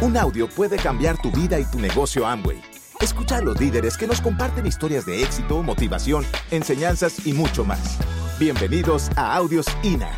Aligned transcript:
Un 0.00 0.16
audio 0.16 0.48
puede 0.48 0.76
cambiar 0.76 1.20
tu 1.20 1.32
vida 1.32 1.58
y 1.58 1.64
tu 1.64 1.80
negocio 1.80 2.24
Amway. 2.24 2.62
Escucha 3.00 3.38
a 3.38 3.40
los 3.40 3.58
líderes 3.58 3.96
que 3.96 4.06
nos 4.06 4.20
comparten 4.20 4.64
historias 4.64 5.04
de 5.04 5.24
éxito, 5.24 5.60
motivación, 5.60 6.24
enseñanzas 6.52 7.26
y 7.26 7.32
mucho 7.32 7.64
más. 7.64 7.98
Bienvenidos 8.38 9.10
a 9.16 9.34
Audios 9.34 9.66
INA. 9.82 10.08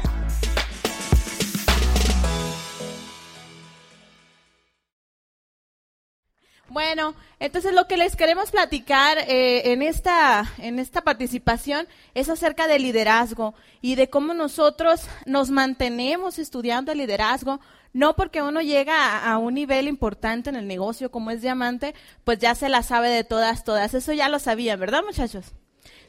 Bueno, 6.68 7.14
entonces 7.40 7.72
lo 7.74 7.88
que 7.88 7.96
les 7.96 8.16
queremos 8.16 8.50
platicar 8.50 9.16
eh, 9.26 9.72
en, 9.72 9.80
esta, 9.80 10.44
en 10.58 10.78
esta 10.78 11.00
participación 11.00 11.88
es 12.14 12.28
acerca 12.28 12.68
del 12.68 12.82
liderazgo 12.82 13.54
y 13.80 13.94
de 13.94 14.10
cómo 14.10 14.34
nosotros 14.34 15.06
nos 15.24 15.50
mantenemos 15.50 16.38
estudiando 16.38 16.92
el 16.92 16.98
liderazgo, 16.98 17.60
no 17.92 18.14
porque 18.14 18.42
uno 18.42 18.60
llega 18.60 19.18
a, 19.18 19.38
un 19.38 19.54
nivel 19.54 19.88
importante 19.88 20.50
en 20.50 20.56
el 20.56 20.68
negocio 20.68 21.10
como 21.10 21.30
es 21.30 21.42
diamante, 21.42 21.94
pues 22.24 22.38
ya 22.38 22.54
se 22.54 22.68
la 22.68 22.82
sabe 22.82 23.08
de 23.08 23.24
todas, 23.24 23.64
todas. 23.64 23.94
Eso 23.94 24.12
ya 24.12 24.28
lo 24.28 24.38
sabían, 24.38 24.78
¿verdad 24.78 25.02
muchachos? 25.04 25.52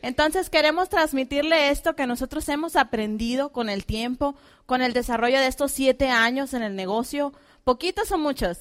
Entonces 0.01 0.49
queremos 0.49 0.89
transmitirle 0.89 1.69
esto 1.69 1.95
que 1.95 2.07
nosotros 2.07 2.47
hemos 2.49 2.75
aprendido 2.75 3.51
con 3.51 3.69
el 3.69 3.85
tiempo, 3.85 4.35
con 4.65 4.81
el 4.81 4.93
desarrollo 4.93 5.39
de 5.39 5.47
estos 5.47 5.71
siete 5.71 6.09
años 6.09 6.53
en 6.53 6.63
el 6.63 6.75
negocio. 6.75 7.33
¿Poquitos 7.63 8.11
o 8.11 8.17
muchos? 8.17 8.59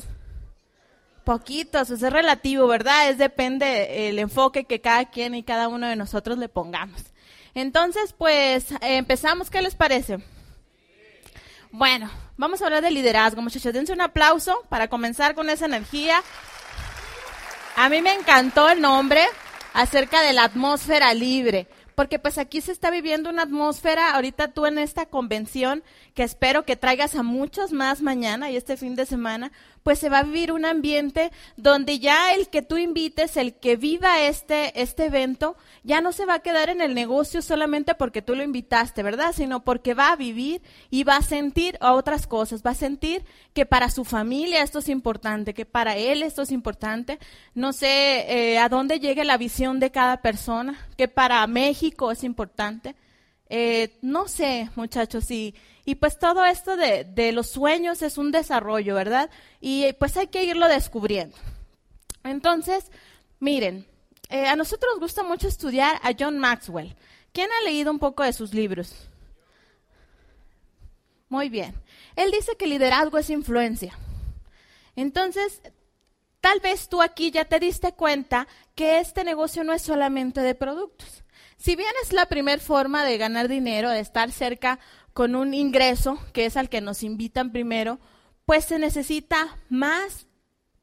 Poquitos, 1.24 1.90
es 1.90 2.00
relativo, 2.00 2.66
¿verdad? 2.66 3.10
Es 3.10 3.18
depende 3.18 4.08
el 4.08 4.18
enfoque 4.18 4.64
que 4.64 4.80
cada 4.80 5.10
quien 5.10 5.34
y 5.34 5.42
cada 5.42 5.68
uno 5.68 5.86
de 5.86 5.96
nosotros 5.96 6.38
le 6.38 6.48
pongamos. 6.48 7.04
Entonces, 7.54 8.14
pues 8.16 8.66
empezamos, 8.80 9.50
¿qué 9.50 9.62
les 9.62 9.74
parece? 9.74 10.18
Bueno, 11.72 12.10
vamos 12.40 12.62
a 12.62 12.64
hablar 12.64 12.82
de 12.82 12.90
liderazgo, 12.90 13.42
muchachos. 13.42 13.72
Dense 13.72 13.92
un 13.92 14.00
aplauso 14.00 14.64
para 14.70 14.88
comenzar 14.88 15.34
con 15.34 15.50
esa 15.50 15.66
energía. 15.66 16.22
A 17.76 17.88
mí 17.90 18.00
me 18.00 18.14
encantó 18.14 18.70
el 18.70 18.80
nombre 18.80 19.22
acerca 19.74 20.22
de 20.22 20.32
la 20.32 20.44
atmósfera 20.44 21.12
libre 21.12 21.68
porque 22.00 22.18
pues 22.18 22.38
aquí 22.38 22.62
se 22.62 22.72
está 22.72 22.90
viviendo 22.90 23.28
una 23.28 23.42
atmósfera, 23.42 24.14
ahorita 24.14 24.48
tú 24.48 24.64
en 24.64 24.78
esta 24.78 25.04
convención, 25.04 25.82
que 26.14 26.22
espero 26.22 26.64
que 26.64 26.74
traigas 26.74 27.14
a 27.14 27.22
muchos 27.22 27.72
más 27.72 28.00
mañana 28.00 28.50
y 28.50 28.56
este 28.56 28.78
fin 28.78 28.94
de 28.94 29.04
semana, 29.04 29.52
pues 29.82 29.98
se 29.98 30.08
va 30.08 30.20
a 30.20 30.22
vivir 30.22 30.50
un 30.52 30.64
ambiente 30.64 31.30
donde 31.56 31.98
ya 31.98 32.32
el 32.32 32.48
que 32.48 32.62
tú 32.62 32.78
invites, 32.78 33.36
el 33.36 33.54
que 33.54 33.76
viva 33.76 34.22
este, 34.22 34.80
este 34.80 35.06
evento, 35.06 35.56
ya 35.82 36.00
no 36.00 36.12
se 36.12 36.24
va 36.24 36.34
a 36.34 36.38
quedar 36.40 36.70
en 36.70 36.80
el 36.80 36.94
negocio 36.94 37.42
solamente 37.42 37.94
porque 37.94 38.22
tú 38.22 38.34
lo 38.34 38.42
invitaste, 38.42 39.02
¿verdad? 39.02 39.34
Sino 39.34 39.60
porque 39.60 39.92
va 39.92 40.12
a 40.12 40.16
vivir 40.16 40.62
y 40.90 41.04
va 41.04 41.16
a 41.16 41.22
sentir 41.22 41.78
otras 41.80 42.26
cosas, 42.26 42.62
va 42.64 42.70
a 42.70 42.74
sentir 42.74 43.24
que 43.52 43.66
para 43.66 43.90
su 43.90 44.04
familia 44.04 44.62
esto 44.62 44.78
es 44.78 44.88
importante, 44.88 45.54
que 45.54 45.66
para 45.66 45.96
él 45.96 46.22
esto 46.22 46.42
es 46.42 46.50
importante, 46.50 47.18
no 47.54 47.72
sé 47.72 48.24
eh, 48.28 48.58
a 48.58 48.68
dónde 48.68 49.00
llegue 49.00 49.24
la 49.24 49.36
visión 49.38 49.80
de 49.80 49.90
cada 49.90 50.18
persona, 50.18 50.86
que 50.96 51.08
para 51.08 51.46
México, 51.46 51.89
es 52.12 52.24
importante. 52.24 52.94
Eh, 53.48 53.98
no 54.02 54.28
sé, 54.28 54.70
muchachos, 54.76 55.30
y, 55.30 55.54
y 55.84 55.96
pues 55.96 56.18
todo 56.18 56.44
esto 56.44 56.76
de, 56.76 57.04
de, 57.04 57.32
los 57.32 57.50
sueños 57.50 58.00
es 58.02 58.16
un 58.16 58.30
desarrollo, 58.30 58.94
¿verdad? 58.94 59.28
Y 59.60 59.92
pues 59.94 60.16
hay 60.16 60.28
que 60.28 60.44
irlo 60.44 60.68
descubriendo. 60.68 61.36
Entonces, 62.22 62.92
miren, 63.40 63.86
eh, 64.30 64.46
a 64.46 64.54
nosotros 64.54 64.92
nos 64.92 65.00
gusta 65.00 65.24
mucho 65.24 65.48
estudiar 65.48 66.00
a 66.02 66.12
John 66.16 66.38
Maxwell. 66.38 66.94
¿Quién 67.32 67.50
ha 67.50 67.64
leído 67.64 67.90
un 67.90 67.98
poco 67.98 68.22
de 68.22 68.32
sus 68.32 68.54
libros? 68.54 68.94
Muy 71.28 71.48
bien. 71.48 71.74
Él 72.14 72.30
dice 72.30 72.56
que 72.56 72.66
liderazgo 72.66 73.18
es 73.18 73.30
influencia. 73.30 73.96
Entonces, 74.94 75.60
tal 76.40 76.60
vez 76.60 76.88
tú 76.88 77.02
aquí 77.02 77.30
ya 77.30 77.44
te 77.44 77.58
diste 77.58 77.92
cuenta 77.92 78.46
que 78.74 79.00
este 79.00 79.24
negocio 79.24 79.64
no 79.64 79.72
es 79.72 79.82
solamente 79.82 80.40
de 80.40 80.54
productos. 80.54 81.24
Si 81.60 81.76
bien 81.76 81.90
es 82.02 82.14
la 82.14 82.24
primera 82.24 82.58
forma 82.58 83.04
de 83.04 83.18
ganar 83.18 83.46
dinero, 83.46 83.90
de 83.90 84.00
estar 84.00 84.32
cerca 84.32 84.78
con 85.12 85.36
un 85.36 85.52
ingreso, 85.52 86.18
que 86.32 86.46
es 86.46 86.56
al 86.56 86.70
que 86.70 86.80
nos 86.80 87.02
invitan 87.02 87.52
primero, 87.52 88.00
pues 88.46 88.64
se 88.64 88.78
necesita 88.78 89.58
más 89.68 90.26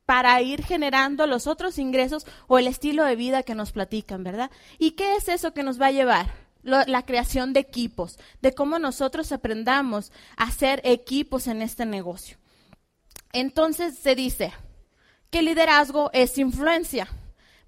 para 0.05 0.39
ir 0.43 0.63
generando 0.63 1.25
los 1.25 1.47
otros 1.47 1.79
ingresos 1.79 2.27
o 2.45 2.59
el 2.59 2.67
estilo 2.67 3.05
de 3.05 3.15
vida 3.15 3.41
que 3.41 3.55
nos 3.55 3.71
platican, 3.71 4.23
¿verdad? 4.23 4.51
¿Y 4.77 4.91
qué 4.91 5.15
es 5.15 5.29
eso 5.29 5.51
que 5.51 5.63
nos 5.63 5.81
va 5.81 5.88
a 5.88 5.91
llevar? 5.91 6.47
la 6.63 7.05
creación 7.05 7.53
de 7.53 7.61
equipos, 7.61 8.19
de 8.41 8.53
cómo 8.53 8.77
nosotros 8.77 9.31
aprendamos 9.31 10.11
a 10.35 10.45
hacer 10.45 10.81
equipos 10.83 11.47
en 11.47 11.61
este 11.61 11.85
negocio. 11.85 12.38
Entonces 13.31 13.97
se 13.97 14.15
dice 14.15 14.51
que 15.29 15.44
liderazgo 15.44 16.09
es 16.11 16.38
influencia, 16.38 17.07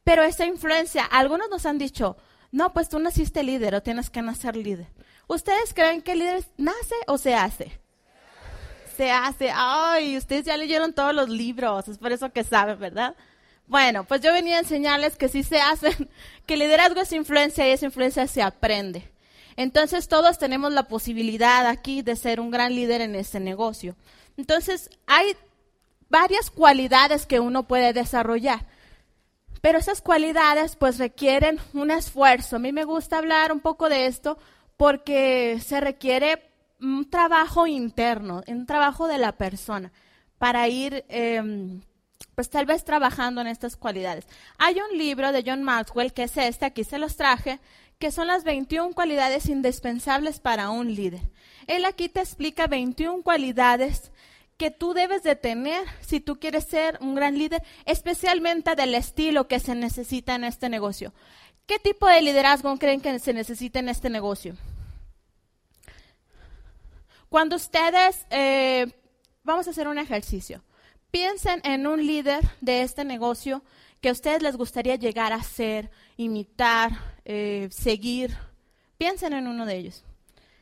pero 0.04 0.24
esa 0.24 0.46
influencia, 0.46 1.06
algunos 1.06 1.50
nos 1.50 1.66
han 1.66 1.78
dicho, 1.78 2.18
no, 2.52 2.74
pues 2.74 2.90
tú 2.90 3.00
naciste 3.00 3.44
líder 3.44 3.76
o 3.76 3.84
tienes 3.84 4.10
que 4.10 4.22
nacer 4.22 4.56
líder. 4.56 4.88
¿Ustedes 5.28 5.74
creen 5.74 6.02
que 6.02 6.14
el 6.14 6.20
líder 6.20 6.46
nace 6.58 6.96
o 7.08 7.18
se 7.18 7.36
hace? 7.36 7.80
Se 8.98 9.12
hace. 9.12 9.52
Ay, 9.54 10.18
ustedes 10.18 10.46
ya 10.46 10.58
leyeron 10.58 10.94
todos 10.94 11.14
los 11.14 11.30
libros, 11.30 11.88
es 11.88 11.98
por 11.98 12.12
eso 12.12 12.32
que 12.32 12.44
saben, 12.44 12.80
¿verdad? 12.80 13.16
Bueno, 13.68 14.04
pues 14.04 14.22
yo 14.22 14.34
venía 14.34 14.58
a 14.58 14.62
enseñarles 14.62 15.16
que 15.16 15.30
sí 15.30 15.44
se 15.44 15.62
hacen, 15.62 16.10
que 16.48 16.58
liderazgo 16.58 17.02
es 17.02 17.14
influencia 17.14 17.68
y 17.68 17.72
esa 17.72 17.86
influencia 17.86 18.28
se 18.28 18.42
aprende. 18.42 19.12
Entonces 19.56 20.08
todos 20.08 20.40
tenemos 20.40 20.74
la 20.74 20.88
posibilidad 20.88 21.68
aquí 21.68 22.02
de 22.02 22.16
ser 22.16 22.40
un 22.40 22.50
gran 22.50 22.74
líder 22.74 23.02
en 23.02 23.14
este 23.14 23.40
negocio. 23.40 23.96
Entonces 24.38 24.90
hay 25.06 25.36
varias 26.10 26.50
cualidades 26.50 27.26
que 27.26 27.40
uno 27.40 27.68
puede 27.68 27.94
desarrollar. 27.94 28.66
Pero 29.62 29.80
esas 29.80 30.02
cualidades 30.02 30.76
pues 30.76 30.98
requieren 30.98 31.60
un 31.74 31.92
esfuerzo. 31.92 32.56
A 32.56 32.60
mí 32.60 32.72
me 32.72 32.86
gusta 32.86 33.18
hablar 33.18 33.52
un 33.52 33.60
poco 33.60 33.90
de 33.90 34.06
esto 34.06 34.38
porque 34.78 35.60
se 35.64 35.80
requiere 35.82 36.50
un 36.80 37.10
trabajo 37.10 37.68
interno, 37.68 38.42
un 38.48 38.66
trabajo 38.66 39.08
de 39.08 39.18
la 39.18 39.34
persona 39.34 39.92
para 40.38 40.68
ir 40.70 41.04
eh, 41.10 41.80
pues 42.36 42.50
tal 42.50 42.66
vez 42.66 42.86
trabajando 42.86 43.42
en 43.42 43.48
estas 43.48 43.76
cualidades. 43.76 44.26
Hay 44.58 44.78
un 44.80 44.98
libro 44.98 45.32
de 45.32 45.44
John 45.46 45.64
Maxwell 45.64 46.14
que 46.14 46.24
es 46.24 46.38
este, 46.38 46.66
aquí 46.66 46.86
se 46.86 46.98
los 46.98 47.18
traje, 47.18 47.60
que 47.98 48.12
son 48.12 48.28
las 48.28 48.46
21 48.46 48.94
cualidades 48.94 49.48
indispensables 49.48 50.40
para 50.40 50.70
un 50.70 50.96
líder. 50.96 51.30
Él 51.68 51.84
aquí 51.84 52.08
te 52.08 52.22
explica 52.22 52.68
21 52.68 53.24
cualidades 53.24 54.12
que 54.60 54.72
tú 54.72 54.94
debes 54.94 55.24
de 55.24 55.38
tener 55.38 55.88
si 56.02 56.20
tú 56.20 56.38
quieres 56.38 56.66
ser 56.66 56.98
un 57.00 57.16
gran 57.16 57.38
líder, 57.38 57.64
especialmente 57.86 58.76
del 58.76 58.94
estilo 58.94 59.48
que 59.48 59.62
se 59.62 59.74
necesita 59.74 60.36
en 60.36 60.44
este 60.44 60.68
negocio. 60.68 61.14
¿Qué 61.66 61.80
tipo 61.80 62.08
de 62.08 62.22
liderazgo 62.22 62.78
creen 62.78 63.00
que 63.00 63.18
se 63.20 63.32
necesita 63.32 63.80
en 63.80 63.88
este 63.88 64.10
negocio? 64.10 64.58
Cuando 67.30 67.56
ustedes, 67.56 68.26
eh, 68.32 68.88
vamos 69.44 69.66
a 69.68 69.70
hacer 69.70 69.88
un 69.88 69.98
ejercicio, 69.98 70.62
piensen 71.10 71.62
en 71.64 71.88
un 71.88 72.06
líder 72.06 72.44
de 72.60 72.82
este 72.82 73.06
negocio 73.06 73.64
que 74.02 74.10
a 74.10 74.12
ustedes 74.12 74.42
les 74.42 74.58
gustaría 74.58 74.98
llegar 74.98 75.32
a 75.32 75.42
ser, 75.42 75.90
imitar, 76.18 76.92
eh, 77.24 77.70
seguir. 77.72 78.36
Piensen 78.98 79.32
en 79.32 79.48
uno 79.48 79.66
de 79.66 79.78
ellos. 79.78 80.04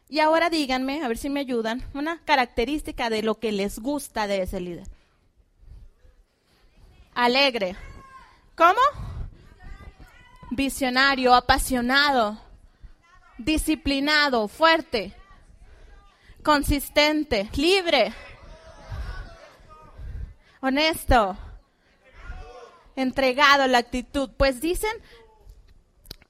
Y 0.10 0.20
ahora 0.20 0.50
díganme, 0.50 1.04
a 1.04 1.08
ver 1.08 1.18
si 1.18 1.30
me 1.30 1.42
ayudan, 1.42 1.84
una 1.94 2.22
característica 2.24 3.10
de 3.10 3.24
lo 3.24 3.36
que 3.40 3.52
les 3.52 3.80
gusta 3.80 4.26
de 4.28 4.44
ese 4.44 4.62
líder. 4.62 4.88
Alegre. 7.14 7.76
¿Cómo? 8.56 8.80
Visionario, 10.52 11.36
apasionado, 11.36 12.40
disciplinado, 13.38 14.48
fuerte, 14.48 15.14
consistente, 16.42 17.50
libre, 17.56 18.14
honesto, 20.62 21.38
entregado, 22.96 23.68
la 23.68 23.80
actitud. 23.80 24.30
Pues 24.38 24.62
dicen 24.62 24.92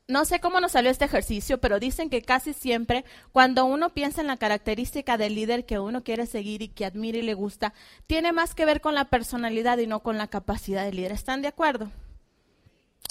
no 0.07 0.23
sé 0.23 0.39
cómo 0.39 0.61
nos 0.61 0.71
salió 0.71 0.89
este 0.89 1.05
ejercicio, 1.05 1.59
pero 1.59 1.79
dicen 1.79 2.09
que 2.09 2.21
casi 2.21 2.53
siempre 2.53 3.03
cuando 3.33 3.65
uno 3.65 3.89
piensa 3.89 4.21
en 4.21 4.27
la 4.27 4.37
característica 4.37 5.17
del 5.17 5.35
líder 5.35 5.65
que 5.65 5.79
uno 5.79 6.03
quiere 6.03 6.25
seguir 6.25 6.61
y 6.61 6.69
que 6.69 6.85
admira 6.85 7.17
y 7.17 7.23
le 7.23 7.33
gusta, 7.33 7.73
tiene 8.07 8.31
más 8.31 8.55
que 8.55 8.65
ver 8.65 8.79
con 8.79 8.95
la 8.95 9.05
personalidad 9.05 9.77
y 9.79 9.87
no 9.87 10.01
con 10.01 10.17
la 10.17 10.27
capacidad 10.27 10.85
del 10.85 10.95
líder. 10.95 11.11
¿Están 11.11 11.41
de 11.41 11.49
acuerdo? 11.49 11.91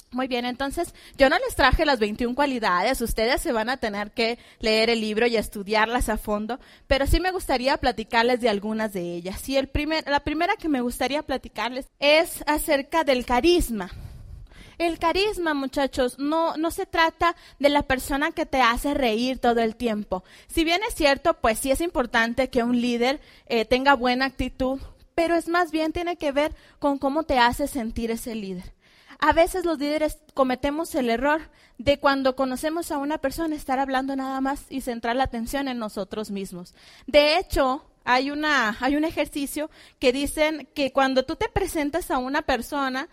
Muy 0.09 0.27
bien, 0.27 0.45
entonces 0.45 0.95
yo 1.17 1.29
no 1.29 1.37
les 1.37 1.55
traje 1.55 1.85
las 1.85 1.99
21 1.99 2.33
cualidades, 2.33 3.01
ustedes 3.01 3.41
se 3.41 3.51
van 3.51 3.69
a 3.69 3.77
tener 3.77 4.11
que 4.11 4.39
leer 4.59 4.89
el 4.89 5.01
libro 5.01 5.27
y 5.27 5.35
estudiarlas 5.35 6.07
a 6.07 6.17
fondo, 6.17 6.61
pero 6.87 7.05
sí 7.05 7.19
me 7.19 7.31
gustaría 7.31 7.75
platicarles 7.77 8.39
de 8.39 8.47
algunas 8.47 8.93
de 8.93 9.01
ellas. 9.15 9.47
Y 9.49 9.57
el 9.57 9.67
primer, 9.67 10.07
la 10.07 10.21
primera 10.21 10.55
que 10.55 10.69
me 10.69 10.81
gustaría 10.81 11.23
platicarles 11.23 11.87
es 11.99 12.41
acerca 12.47 13.03
del 13.03 13.25
carisma. 13.25 13.91
El 14.77 14.99
carisma, 14.99 15.53
muchachos, 15.53 16.19
no, 16.19 16.55
no 16.55 16.69
se 16.69 16.85
trata 16.85 17.35
de 17.57 17.69
la 17.69 17.83
persona 17.83 18.31
que 18.31 18.45
te 18.45 18.61
hace 18.61 18.93
reír 18.93 19.39
todo 19.39 19.61
el 19.61 19.75
tiempo. 19.75 20.23
Si 20.47 20.63
bien 20.63 20.81
es 20.87 20.93
cierto, 20.93 21.33
pues 21.35 21.57
sí 21.57 21.71
es 21.71 21.81
importante 21.81 22.49
que 22.49 22.63
un 22.63 22.79
líder 22.79 23.19
eh, 23.47 23.65
tenga 23.65 23.95
buena 23.95 24.25
actitud, 24.25 24.79
pero 25.15 25.35
es 25.35 25.47
más 25.47 25.71
bien 25.71 25.93
tiene 25.93 26.17
que 26.17 26.31
ver 26.31 26.53
con 26.77 26.99
cómo 26.99 27.23
te 27.23 27.39
hace 27.39 27.67
sentir 27.67 28.11
ese 28.11 28.35
líder. 28.35 28.73
A 29.19 29.33
veces 29.33 29.65
los 29.65 29.79
líderes 29.79 30.19
cometemos 30.35 30.93
el 30.93 31.09
error 31.09 31.41
de 31.79 31.99
cuando 31.99 32.35
conocemos 32.35 32.91
a 32.91 32.99
una 32.99 33.17
persona 33.17 33.55
estar 33.55 33.79
hablando 33.79 34.15
nada 34.15 34.41
más 34.41 34.65
y 34.69 34.81
centrar 34.81 35.15
la 35.15 35.23
atención 35.23 35.67
en 35.67 35.79
nosotros 35.79 36.29
mismos. 36.29 36.75
De 37.07 37.37
hecho, 37.37 37.83
hay, 38.03 38.29
una, 38.29 38.77
hay 38.79 38.95
un 38.95 39.05
ejercicio 39.05 39.71
que 39.97 40.13
dicen 40.13 40.67
que 40.75 40.93
cuando 40.93 41.25
tú 41.25 41.35
te 41.35 41.49
presentas 41.49 42.11
a 42.11 42.19
una 42.19 42.43
persona, 42.43 43.09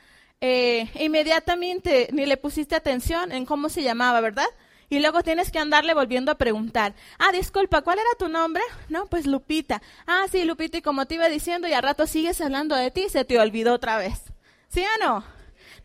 eh, 0.47 0.91
inmediatamente 1.01 2.11
ni 2.13 2.27
le 2.27 2.37
pusiste 2.37 2.75
atención 2.75 3.33
en 3.33 3.47
cómo 3.47 3.71
se 3.71 3.83
llamaba, 3.83 4.21
¿verdad? 4.21 4.45
Y 4.91 4.99
luego 4.99 5.23
tienes 5.23 5.51
que 5.51 5.59
andarle 5.59 5.95
volviendo 5.95 6.31
a 6.31 6.35
preguntar. 6.35 6.93
Ah, 7.19 7.33
disculpa, 7.33 7.81
¿cuál 7.81 7.99
era 7.99 8.11
tu 8.19 8.29
nombre? 8.29 8.63
No, 8.91 9.07
pues 9.07 9.27
Lupita. 9.27 9.81
Ah, 10.07 10.27
sí, 10.31 10.45
Lupita, 10.45 10.77
y 10.77 10.83
como 10.83 11.07
te 11.07 11.15
iba 11.15 11.31
diciendo, 11.31 11.67
y 11.67 11.73
al 11.73 11.83
rato 11.83 12.07
sigues 12.07 12.43
hablando 12.43 12.77
de 12.77 12.91
ti, 12.91 13.07
se 13.09 13.25
te 13.25 13.39
olvidó 13.39 13.73
otra 13.73 13.97
vez. 13.97 14.21
¿Sí 14.69 14.85
o 14.85 15.03
no? 15.03 15.25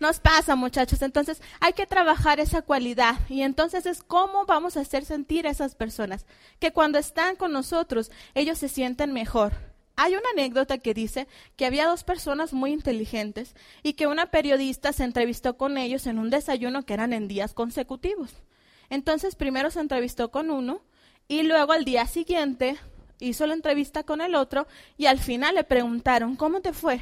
Nos 0.02 0.20
pasa, 0.20 0.58
muchachos. 0.58 1.02
Entonces, 1.04 1.42
hay 1.62 1.72
que 1.72 1.88
trabajar 1.88 2.42
esa 2.42 2.62
cualidad. 2.62 3.16
Y 3.30 3.44
entonces 3.44 3.86
es 3.86 4.04
cómo 4.04 4.46
vamos 4.46 4.76
a 4.76 4.82
hacer 4.82 5.06
sentir 5.06 5.48
a 5.48 5.52
esas 5.52 5.74
personas. 5.74 6.26
Que 6.60 6.74
cuando 6.74 7.00
están 7.00 7.38
con 7.38 7.54
nosotros, 7.54 8.12
ellos 8.36 8.58
se 8.58 8.68
sienten 8.68 9.14
mejor. 9.14 9.54
Hay 10.02 10.14
una 10.14 10.30
anécdota 10.32 10.78
que 10.78 10.94
dice 10.94 11.28
que 11.58 11.66
había 11.66 11.86
dos 11.86 12.06
personas 12.06 12.54
muy 12.54 12.72
inteligentes 12.72 13.54
y 13.84 13.96
que 13.96 14.08
una 14.08 14.28
periodista 14.28 14.94
se 14.94 15.04
entrevistó 15.04 15.58
con 15.58 15.78
ellos 15.78 16.08
en 16.08 16.20
un 16.20 16.30
desayuno 16.30 16.86
que 16.86 16.94
eran 16.94 17.12
en 17.12 17.28
días 17.28 17.54
consecutivos. 17.54 18.34
Entonces, 18.90 19.36
primero 19.36 19.72
se 19.72 19.82
entrevistó 19.82 20.32
con 20.32 20.52
uno 20.52 20.80
y 21.28 21.44
luego 21.44 21.74
al 21.74 21.84
día 21.84 22.08
siguiente 22.08 22.78
hizo 23.20 23.46
la 23.46 23.56
entrevista 23.56 24.04
con 24.04 24.22
el 24.22 24.36
otro 24.36 24.68
y 24.96 25.08
al 25.08 25.20
final 25.20 25.56
le 25.56 25.66
preguntaron, 25.66 26.38
¿cómo 26.38 26.62
te 26.62 26.72
fue? 26.72 27.02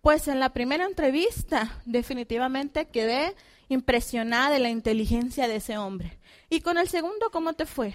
Pues 0.00 0.26
en 0.26 0.40
la 0.40 0.52
primera 0.52 0.84
entrevista 0.84 1.80
definitivamente 1.84 2.88
quedé 2.88 3.36
impresionada 3.68 4.50
de 4.50 4.58
la 4.58 4.70
inteligencia 4.70 5.46
de 5.46 5.54
ese 5.56 5.78
hombre. 5.78 6.18
¿Y 6.50 6.60
con 6.60 6.76
el 6.76 6.88
segundo 6.88 7.30
cómo 7.30 7.52
te 7.52 7.66
fue? 7.66 7.94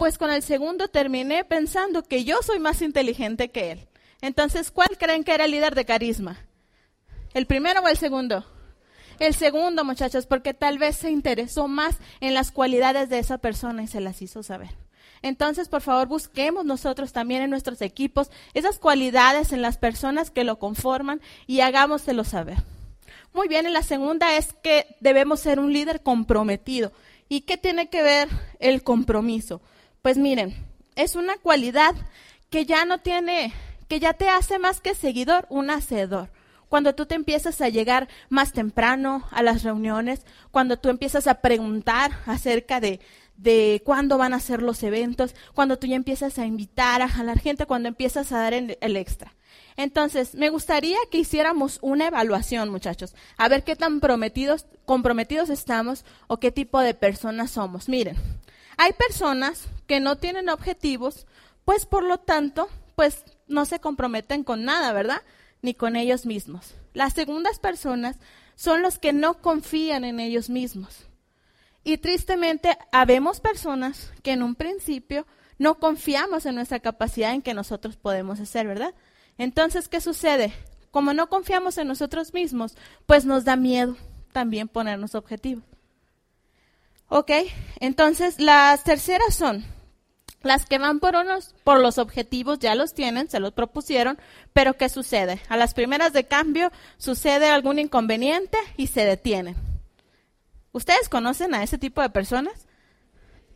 Pues 0.00 0.16
con 0.16 0.30
el 0.30 0.42
segundo 0.42 0.88
terminé 0.88 1.44
pensando 1.44 2.02
que 2.02 2.24
yo 2.24 2.38
soy 2.40 2.58
más 2.58 2.80
inteligente 2.80 3.50
que 3.50 3.72
él. 3.72 3.86
Entonces, 4.22 4.70
¿cuál 4.70 4.96
creen 4.98 5.24
que 5.24 5.34
era 5.34 5.44
el 5.44 5.50
líder 5.50 5.74
de 5.74 5.84
carisma? 5.84 6.38
¿El 7.34 7.46
primero 7.46 7.82
o 7.82 7.86
el 7.86 7.98
segundo? 7.98 8.46
El 9.18 9.34
segundo, 9.34 9.84
muchachos, 9.84 10.24
porque 10.24 10.54
tal 10.54 10.78
vez 10.78 10.96
se 10.96 11.10
interesó 11.10 11.68
más 11.68 11.98
en 12.20 12.32
las 12.32 12.50
cualidades 12.50 13.10
de 13.10 13.18
esa 13.18 13.36
persona 13.36 13.82
y 13.82 13.88
se 13.88 14.00
las 14.00 14.22
hizo 14.22 14.42
saber. 14.42 14.70
Entonces, 15.20 15.68
por 15.68 15.82
favor, 15.82 16.08
busquemos 16.08 16.64
nosotros 16.64 17.12
también 17.12 17.42
en 17.42 17.50
nuestros 17.50 17.82
equipos 17.82 18.30
esas 18.54 18.78
cualidades 18.78 19.52
en 19.52 19.60
las 19.60 19.76
personas 19.76 20.30
que 20.30 20.44
lo 20.44 20.58
conforman 20.58 21.20
y 21.46 21.60
hagámoselo 21.60 22.24
saber. 22.24 22.56
Muy 23.34 23.48
bien, 23.48 23.66
y 23.66 23.70
la 23.70 23.82
segunda 23.82 24.34
es 24.38 24.54
que 24.62 24.96
debemos 25.00 25.40
ser 25.40 25.60
un 25.60 25.74
líder 25.74 26.02
comprometido. 26.02 26.90
¿Y 27.28 27.42
qué 27.42 27.58
tiene 27.58 27.90
que 27.90 28.02
ver 28.02 28.30
el 28.60 28.82
compromiso? 28.82 29.60
Pues 30.02 30.16
miren, 30.16 30.54
es 30.96 31.16
una 31.16 31.36
cualidad 31.36 31.94
que 32.50 32.66
ya 32.66 32.84
no 32.84 32.98
tiene, 32.98 33.52
que 33.88 34.00
ya 34.00 34.14
te 34.14 34.28
hace 34.28 34.58
más 34.58 34.80
que 34.80 34.94
seguidor, 34.94 35.46
un 35.50 35.70
hacedor 35.70 36.30
cuando 36.70 36.94
tú 36.94 37.04
te 37.04 37.16
empiezas 37.16 37.60
a 37.60 37.68
llegar 37.68 38.08
más 38.28 38.52
temprano 38.52 39.24
a 39.32 39.42
las 39.42 39.64
reuniones, 39.64 40.24
cuando 40.52 40.78
tú 40.78 40.88
empiezas 40.88 41.26
a 41.26 41.40
preguntar 41.40 42.12
acerca 42.26 42.78
de, 42.78 43.00
de 43.36 43.82
cuándo 43.84 44.18
van 44.18 44.34
a 44.34 44.40
ser 44.40 44.62
los 44.62 44.82
eventos, 44.84 45.34
cuando 45.52 45.78
tú 45.78 45.88
ya 45.88 45.96
empiezas 45.96 46.38
a 46.38 46.46
invitar 46.46 47.02
a 47.02 47.08
jalar 47.08 47.40
gente, 47.40 47.66
cuando 47.66 47.88
empiezas 47.88 48.30
a 48.30 48.38
dar 48.38 48.54
el, 48.54 48.96
extra. 48.96 49.34
Entonces, 49.76 50.36
me 50.36 50.48
gustaría 50.48 50.96
que 51.10 51.18
hiciéramos 51.18 51.78
una 51.82 52.06
evaluación, 52.06 52.68
muchachos, 52.68 53.16
a 53.36 53.48
ver 53.48 53.64
qué 53.64 53.74
tan 53.74 53.98
prometidos, 53.98 54.66
comprometidos 54.84 55.50
estamos 55.50 56.04
o 56.28 56.38
qué 56.38 56.52
tipo 56.52 56.78
de 56.80 56.94
personas 56.94 57.50
somos. 57.50 57.88
Miren, 57.88 58.16
hay 58.76 58.92
personas 58.92 59.64
que 59.90 59.98
no 59.98 60.18
tienen 60.18 60.48
objetivos, 60.50 61.26
pues 61.64 61.84
por 61.84 62.04
lo 62.04 62.18
tanto, 62.18 62.68
pues 62.94 63.24
no 63.48 63.64
se 63.64 63.80
comprometen 63.80 64.44
con 64.44 64.64
nada, 64.64 64.92
¿verdad? 64.92 65.20
Ni 65.62 65.74
con 65.74 65.96
ellos 65.96 66.26
mismos. 66.26 66.76
Las 66.94 67.12
segundas 67.12 67.58
personas 67.58 68.20
son 68.54 68.82
los 68.82 69.00
que 69.00 69.12
no 69.12 69.42
confían 69.42 70.04
en 70.04 70.20
ellos 70.20 70.48
mismos. 70.48 71.08
Y 71.82 71.98
tristemente, 71.98 72.78
habemos 72.92 73.40
personas 73.40 74.12
que 74.22 74.30
en 74.30 74.44
un 74.44 74.54
principio 74.54 75.26
no 75.58 75.80
confiamos 75.80 76.46
en 76.46 76.54
nuestra 76.54 76.78
capacidad 76.78 77.34
en 77.34 77.42
que 77.42 77.52
nosotros 77.52 77.96
podemos 77.96 78.38
hacer, 78.38 78.68
¿verdad? 78.68 78.94
Entonces, 79.38 79.88
¿qué 79.88 80.00
sucede? 80.00 80.54
Como 80.92 81.14
no 81.14 81.28
confiamos 81.28 81.78
en 81.78 81.88
nosotros 81.88 82.32
mismos, 82.32 82.76
pues 83.06 83.24
nos 83.24 83.44
da 83.44 83.56
miedo 83.56 83.96
también 84.30 84.68
ponernos 84.68 85.16
objetivos. 85.16 85.64
¿Ok? 87.08 87.32
Entonces, 87.80 88.38
las 88.38 88.84
terceras 88.84 89.34
son 89.34 89.64
las 90.42 90.66
que 90.66 90.78
van 90.78 91.00
por 91.00 91.16
unos, 91.16 91.54
por 91.64 91.80
los 91.80 91.98
objetivos, 91.98 92.58
ya 92.58 92.74
los 92.74 92.94
tienen, 92.94 93.28
se 93.28 93.40
los 93.40 93.52
propusieron, 93.52 94.18
pero 94.52 94.76
¿qué 94.76 94.88
sucede? 94.88 95.40
A 95.48 95.56
las 95.56 95.74
primeras 95.74 96.12
de 96.12 96.24
cambio 96.24 96.72
sucede 96.96 97.50
algún 97.50 97.78
inconveniente 97.78 98.58
y 98.76 98.86
se 98.86 99.04
detienen. 99.04 99.56
Ustedes 100.72 101.08
conocen 101.08 101.54
a 101.54 101.62
ese 101.62 101.78
tipo 101.78 102.00
de 102.00 102.10
personas, 102.10 102.66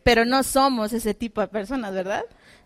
pero 0.03 0.25
no 0.25 0.43
somos 0.43 0.93
ese 0.93 1.13
tipo 1.13 1.41
de 1.41 1.47
personas, 1.47 1.93
¿verdad? 1.93 2.25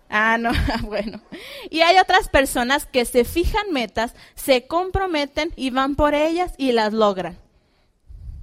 Ah, 0.09 0.37
no, 0.37 0.51
bueno. 0.83 1.21
Y 1.69 1.81
hay 1.81 1.97
otras 1.97 2.27
personas 2.27 2.85
que 2.85 3.05
se 3.05 3.23
fijan 3.23 3.71
metas, 3.71 4.15
se 4.35 4.67
comprometen 4.67 5.53
y 5.55 5.69
van 5.69 5.95
por 5.95 6.15
ellas 6.15 6.53
y 6.57 6.71
las 6.71 6.93
logran. 6.93 7.37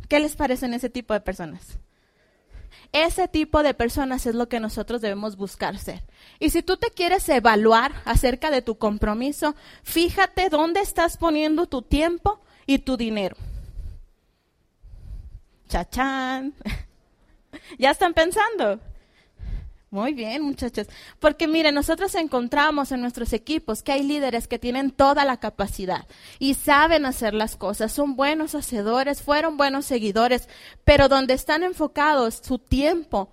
¿Qué 0.08 0.20
les 0.20 0.36
parecen 0.36 0.72
ese 0.72 0.88
tipo 0.88 1.12
de 1.12 1.20
personas? 1.20 1.78
Ese 2.92 3.28
tipo 3.28 3.62
de 3.62 3.74
personas 3.74 4.26
es 4.26 4.34
lo 4.34 4.48
que 4.48 4.60
nosotros 4.60 5.00
debemos 5.00 5.36
buscar 5.36 5.78
ser. 5.78 6.02
Y 6.38 6.50
si 6.50 6.62
tú 6.62 6.76
te 6.76 6.90
quieres 6.90 7.28
evaluar 7.28 7.92
acerca 8.04 8.50
de 8.50 8.62
tu 8.62 8.78
compromiso, 8.78 9.54
fíjate 9.82 10.48
dónde 10.48 10.80
estás 10.80 11.16
poniendo 11.16 11.66
tu 11.66 11.82
tiempo 11.82 12.40
y 12.66 12.78
tu 12.78 12.96
dinero. 12.96 13.36
Chachán. 15.68 16.54
¿Ya 17.78 17.90
están 17.90 18.14
pensando? 18.14 18.80
Muy 19.96 20.12
bien, 20.12 20.42
muchachos. 20.42 20.88
Porque 21.20 21.48
miren, 21.48 21.74
nosotros 21.74 22.14
encontramos 22.16 22.92
en 22.92 23.00
nuestros 23.00 23.32
equipos 23.32 23.82
que 23.82 23.92
hay 23.92 24.02
líderes 24.02 24.46
que 24.46 24.58
tienen 24.58 24.90
toda 24.90 25.24
la 25.24 25.38
capacidad 25.38 26.06
y 26.38 26.52
saben 26.52 27.06
hacer 27.06 27.32
las 27.32 27.56
cosas, 27.56 27.92
son 27.92 28.14
buenos 28.14 28.54
hacedores, 28.54 29.22
fueron 29.22 29.56
buenos 29.56 29.86
seguidores, 29.86 30.50
pero 30.84 31.08
donde 31.08 31.32
están 31.32 31.62
enfocados 31.62 32.42
su 32.44 32.58
tiempo 32.58 33.32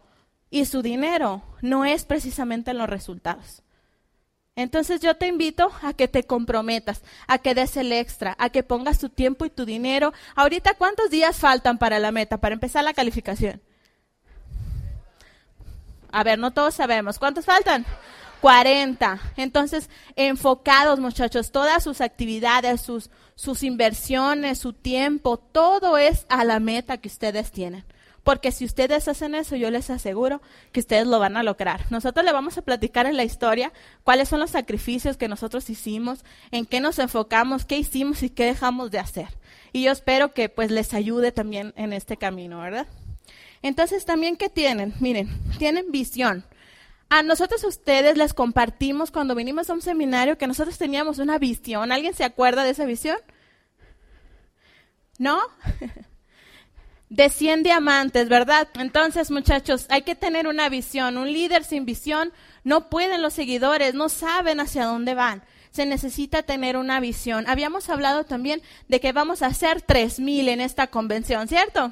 y 0.50 0.64
su 0.64 0.82
dinero 0.82 1.44
no 1.62 1.84
es 1.84 2.06
precisamente 2.06 2.72
en 2.72 2.78
los 2.78 2.90
resultados. 2.90 3.62
Entonces 4.56 5.02
yo 5.02 5.18
te 5.18 5.28
invito 5.28 5.70
a 5.82 5.92
que 5.92 6.08
te 6.08 6.24
comprometas, 6.24 7.04
a 7.28 7.40
que 7.40 7.56
des 7.56 7.76
el 7.76 7.92
extra, 7.92 8.38
a 8.40 8.52
que 8.52 8.64
pongas 8.64 9.00
tu 9.00 9.10
tiempo 9.10 9.44
y 9.44 9.50
tu 9.50 9.66
dinero. 9.66 10.14
Ahorita, 10.34 10.76
¿cuántos 10.76 11.10
días 11.10 11.36
faltan 11.36 11.78
para 11.78 12.00
la 12.00 12.14
meta, 12.14 12.38
para 12.38 12.54
empezar 12.54 12.86
la 12.86 12.94
calificación? 12.94 13.62
A 16.14 16.24
ver, 16.24 16.38
no 16.38 16.52
todos 16.52 16.76
sabemos. 16.76 17.18
¿Cuántos 17.18 17.44
faltan? 17.44 17.86
40. 18.40 19.20
Entonces, 19.36 19.90
enfocados, 20.16 21.00
muchachos, 21.00 21.52
todas 21.52 21.84
sus 21.84 22.02
actividades, 22.02 22.82
sus, 22.82 23.10
sus 23.34 23.64
inversiones, 23.64 24.60
su 24.60 24.74
tiempo, 24.74 25.38
todo 25.38 25.98
es 25.98 26.28
a 26.30 26.44
la 26.44 26.60
meta 26.60 26.98
que 26.98 27.08
ustedes 27.08 27.52
tienen. 27.52 27.84
Porque 28.24 28.52
si 28.52 28.64
ustedes 28.64 29.08
hacen 29.08 29.34
eso, 29.34 29.56
yo 29.56 29.72
les 29.72 29.90
aseguro 29.90 30.42
que 30.72 30.82
ustedes 30.82 31.08
lo 31.08 31.18
van 31.20 31.36
a 31.36 31.44
lograr. 31.44 31.86
Nosotros 31.90 32.24
le 32.24 32.32
vamos 32.32 32.58
a 32.58 32.62
platicar 32.62 33.08
en 33.08 33.18
la 33.18 33.24
historia 33.24 33.74
cuáles 34.04 34.30
son 34.30 34.40
los 34.40 34.52
sacrificios 34.52 35.18
que 35.18 35.28
nosotros 35.28 35.70
hicimos, 35.70 36.24
en 36.52 36.66
qué 36.66 36.80
nos 36.80 37.00
enfocamos, 37.00 37.66
qué 37.66 37.78
hicimos 37.78 38.22
y 38.22 38.30
qué 38.30 38.46
dejamos 38.46 38.92
de 38.92 39.00
hacer. 39.00 39.30
Y 39.74 39.84
yo 39.84 39.92
espero 39.92 40.34
que 40.34 40.48
pues 40.48 40.70
les 40.70 40.94
ayude 40.94 41.32
también 41.32 41.74
en 41.76 41.92
este 41.92 42.18
camino, 42.18 42.60
¿verdad? 42.60 42.88
Entonces, 43.64 44.06
también, 44.06 44.36
¿qué 44.38 44.50
tienen? 44.50 44.94
Miren, 45.00 45.30
tienen 45.58 45.90
visión. 45.90 46.46
A 47.10 47.24
nosotros 47.24 47.64
ustedes 47.64 48.18
les 48.18 48.34
compartimos 48.34 49.10
cuando 49.10 49.36
vinimos 49.36 49.70
a 49.70 49.74
un 49.74 49.82
seminario 49.82 50.38
que 50.38 50.48
nosotros 50.48 50.78
teníamos 50.78 51.18
una 51.18 51.38
visión. 51.38 51.92
¿Alguien 51.92 52.14
se 52.14 52.26
acuerda 52.26 52.64
de 52.64 52.72
esa 52.72 52.86
visión? 52.86 53.18
¿No? 55.18 55.40
de 57.10 57.30
100 57.30 57.64
diamantes, 57.64 58.28
¿verdad? 58.28 58.68
Entonces, 58.76 59.32
muchachos, 59.32 59.86
hay 59.90 60.02
que 60.02 60.16
tener 60.16 60.48
una 60.48 60.68
visión. 60.68 61.18
Un 61.18 61.32
líder 61.32 61.64
sin 61.64 61.86
visión 61.86 62.34
no 62.66 62.90
pueden 62.90 63.22
los 63.22 63.34
seguidores, 63.34 63.94
no 63.94 64.10
saben 64.10 64.60
hacia 64.60 64.86
dónde 64.86 65.14
van. 65.14 65.44
Se 65.72 65.86
necesita 65.86 66.44
tener 66.44 66.76
una 66.76 67.00
visión. 67.00 67.46
Habíamos 67.48 67.90
hablado 67.90 68.26
también 68.26 68.62
de 68.90 69.00
que 69.00 69.14
vamos 69.14 69.42
a 69.42 69.48
hacer 69.48 69.82
3000 69.82 70.50
en 70.50 70.60
esta 70.60 70.88
convención, 70.88 71.48
¿cierto? 71.48 71.92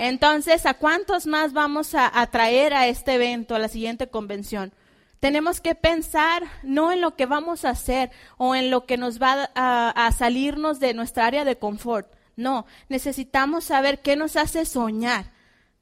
Entonces, 0.00 0.64
¿a 0.64 0.74
cuántos 0.74 1.26
más 1.26 1.52
vamos 1.52 1.96
a, 1.96 2.20
a 2.20 2.28
traer 2.28 2.72
a 2.72 2.86
este 2.86 3.14
evento, 3.14 3.56
a 3.56 3.58
la 3.58 3.66
siguiente 3.66 4.06
convención? 4.06 4.72
Tenemos 5.18 5.60
que 5.60 5.74
pensar 5.74 6.44
no 6.62 6.92
en 6.92 7.00
lo 7.00 7.16
que 7.16 7.26
vamos 7.26 7.64
a 7.64 7.70
hacer 7.70 8.12
o 8.36 8.54
en 8.54 8.70
lo 8.70 8.86
que 8.86 8.96
nos 8.96 9.20
va 9.20 9.50
a, 9.56 10.12
salirnos 10.12 10.78
de 10.78 10.94
nuestra 10.94 11.26
área 11.26 11.44
de 11.44 11.58
confort. 11.58 12.08
No, 12.36 12.66
necesitamos 12.88 13.64
saber 13.64 14.00
qué 14.00 14.14
nos 14.14 14.36
hace 14.36 14.64
soñar, 14.64 15.32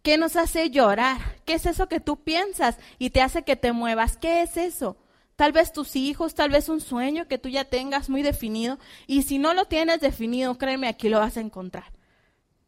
qué 0.02 0.16
nos 0.16 0.37
hace 0.37 0.70
llorar, 0.70 1.18
qué 1.44 1.52
es 1.52 1.66
eso 1.66 1.87
que 1.87 2.00
tú 2.00 2.16
piensas 2.16 2.78
y 2.99 3.11
te 3.11 3.20
hace 3.20 3.42
que 3.42 3.56
te 3.56 3.73
muevas, 3.73 4.16
qué 4.16 4.40
es 4.40 4.56
eso. 4.56 4.96
Tal 5.37 5.52
vez 5.52 5.75
tus 5.75 5.94
hijos, 5.94 6.35
tal 6.35 6.49
vez 6.49 6.70
un 6.70 6.80
sueño 6.80 7.28
que 7.28 7.37
tú 7.37 7.50
ya 7.50 7.66
tengas 7.66 8.08
muy 8.08 8.23
definido 8.23 8.78
y 9.06 9.25
si 9.25 9.37
no 9.37 9.52
lo 9.52 9.66
tienes 9.66 10.00
definido, 10.00 10.56
créeme, 10.56 10.88
aquí 10.88 11.11
lo 11.11 11.18
vas 11.18 11.37
a 11.37 11.40
encontrar 11.40 11.95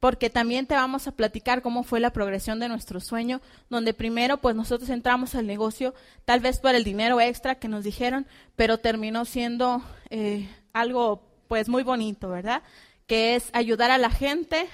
porque 0.01 0.31
también 0.31 0.67
te 0.67 0.75
vamos 0.75 1.09
a 1.09 1.13
platicar 1.13 1.63
cómo 1.63 1.83
fue 1.83 2.01
la 2.01 2.13
progresión 2.13 2.61
de 2.61 2.69
nuestro 2.69 3.01
sueño, 3.01 3.41
donde 3.69 3.95
primero 3.95 4.39
pues 4.39 4.55
nosotros 4.55 4.91
entramos 4.91 5.35
al 5.35 5.47
negocio 5.47 5.95
tal 6.25 6.41
vez 6.41 6.61
por 6.61 6.75
el 6.75 6.85
dinero 6.85 7.21
extra 7.21 7.57
que 7.57 7.69
nos 7.69 7.85
dijeron, 7.85 8.27
pero 8.55 8.79
terminó 8.79 9.25
siendo 9.25 9.83
eh, 10.11 10.49
algo 10.73 11.23
pues 11.49 11.69
muy 11.69 11.83
bonito, 11.83 12.29
¿verdad? 12.29 12.63
Que 13.07 13.35
es 13.35 13.51
ayudar 13.53 13.91
a 13.91 13.99
la 13.99 14.11
gente 14.11 14.69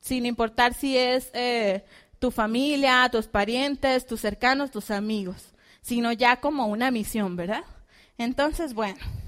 sin 0.00 0.24
importar 0.26 0.74
si 0.74 0.96
es 0.96 1.30
eh, 1.34 1.84
tu 2.18 2.30
familia, 2.30 3.08
tus 3.10 3.26
parientes, 3.26 4.06
tus 4.06 4.20
cercanos, 4.20 4.70
tus 4.70 4.90
amigos, 4.90 5.54
sino 5.82 6.12
ya 6.12 6.36
como 6.36 6.66
una 6.66 6.90
misión, 6.90 7.36
¿verdad? 7.36 7.64
Entonces, 8.16 8.74
bueno. 8.74 9.21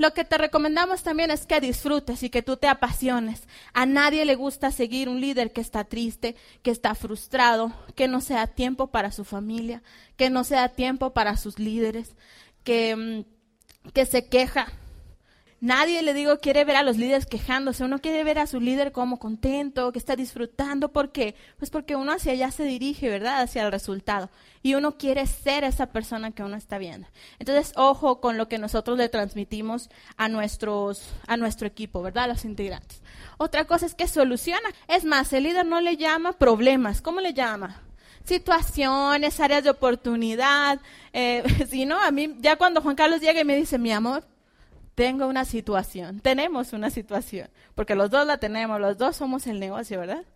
Lo 0.00 0.14
que 0.14 0.24
te 0.24 0.38
recomendamos 0.38 1.02
también 1.02 1.30
es 1.30 1.44
que 1.44 1.60
disfrutes 1.60 2.22
y 2.22 2.30
que 2.30 2.40
tú 2.40 2.56
te 2.56 2.68
apasiones. 2.68 3.42
A 3.74 3.84
nadie 3.84 4.24
le 4.24 4.34
gusta 4.34 4.70
seguir 4.70 5.10
un 5.10 5.20
líder 5.20 5.52
que 5.52 5.60
está 5.60 5.84
triste, 5.84 6.36
que 6.62 6.70
está 6.70 6.94
frustrado, 6.94 7.70
que 7.96 8.08
no 8.08 8.22
sea 8.22 8.46
tiempo 8.46 8.86
para 8.86 9.12
su 9.12 9.26
familia, 9.26 9.82
que 10.16 10.30
no 10.30 10.42
sea 10.42 10.70
tiempo 10.70 11.12
para 11.12 11.36
sus 11.36 11.58
líderes, 11.58 12.14
que, 12.64 12.96
mm, 12.96 13.90
que 13.92 14.06
se 14.06 14.26
queja, 14.26 14.72
Nadie, 15.62 16.00
le 16.00 16.14
digo, 16.14 16.38
quiere 16.38 16.64
ver 16.64 16.76
a 16.76 16.82
los 16.82 16.96
líderes 16.96 17.26
quejándose. 17.26 17.84
Uno 17.84 17.98
quiere 17.98 18.24
ver 18.24 18.38
a 18.38 18.46
su 18.46 18.60
líder 18.60 18.92
como 18.92 19.18
contento, 19.18 19.92
que 19.92 19.98
está 19.98 20.16
disfrutando. 20.16 20.90
¿Por 20.90 21.12
qué? 21.12 21.34
Pues 21.58 21.70
porque 21.70 21.96
uno 21.96 22.12
hacia 22.12 22.32
allá 22.32 22.50
se 22.50 22.64
dirige, 22.64 23.10
¿verdad? 23.10 23.42
Hacia 23.42 23.64
el 23.64 23.70
resultado. 23.70 24.30
Y 24.62 24.74
uno 24.74 24.96
quiere 24.96 25.26
ser 25.26 25.64
esa 25.64 25.86
persona 25.86 26.30
que 26.30 26.42
uno 26.42 26.56
está 26.56 26.78
viendo. 26.78 27.06
Entonces, 27.38 27.74
ojo 27.76 28.22
con 28.22 28.38
lo 28.38 28.48
que 28.48 28.56
nosotros 28.56 28.96
le 28.96 29.10
transmitimos 29.10 29.90
a, 30.16 30.30
nuestros, 30.30 31.02
a 31.26 31.36
nuestro 31.36 31.66
equipo, 31.66 32.00
¿verdad? 32.00 32.24
A 32.24 32.28
los 32.28 32.46
integrantes. 32.46 33.02
Otra 33.36 33.66
cosa 33.66 33.84
es 33.84 33.94
que 33.94 34.08
soluciona. 34.08 34.70
Es 34.88 35.04
más, 35.04 35.30
el 35.34 35.42
líder 35.42 35.66
no 35.66 35.82
le 35.82 35.98
llama 35.98 36.32
problemas. 36.32 37.02
¿Cómo 37.02 37.20
le 37.20 37.34
llama? 37.34 37.82
Situaciones, 38.24 39.38
áreas 39.40 39.64
de 39.64 39.70
oportunidad. 39.70 40.80
Eh, 41.12 41.42
si 41.68 41.84
no, 41.84 42.00
a 42.00 42.10
mí, 42.10 42.34
ya 42.38 42.56
cuando 42.56 42.80
Juan 42.80 42.96
Carlos 42.96 43.20
llega 43.20 43.42
y 43.42 43.44
me 43.44 43.56
dice, 43.56 43.76
mi 43.76 43.92
amor, 43.92 44.24
tengo 45.00 45.26
una 45.26 45.46
situación, 45.46 46.20
tenemos 46.20 46.74
una 46.74 46.90
situación, 46.90 47.48
porque 47.74 47.94
los 47.94 48.10
dos 48.10 48.26
la 48.26 48.36
tenemos, 48.36 48.78
los 48.78 48.98
dos 48.98 49.16
somos 49.16 49.46
el 49.46 49.58
negocio, 49.58 49.98
¿verdad? 49.98 50.26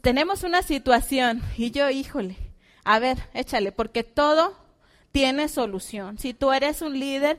Tenemos 0.00 0.42
una 0.42 0.62
situación 0.62 1.40
y 1.56 1.70
yo, 1.70 1.88
híjole, 1.88 2.36
a 2.82 2.98
ver, 2.98 3.16
échale, 3.32 3.70
porque 3.70 4.02
todo 4.02 4.56
tiene 5.12 5.46
solución. 5.46 6.18
Si 6.18 6.34
tú 6.34 6.50
eres 6.50 6.82
un 6.82 6.98
líder, 6.98 7.38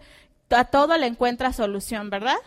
a 0.50 0.64
todo 0.64 0.98
le 0.98 1.08
encuentras 1.08 1.58
solución, 1.58 2.10
¿verdad? 2.10 2.38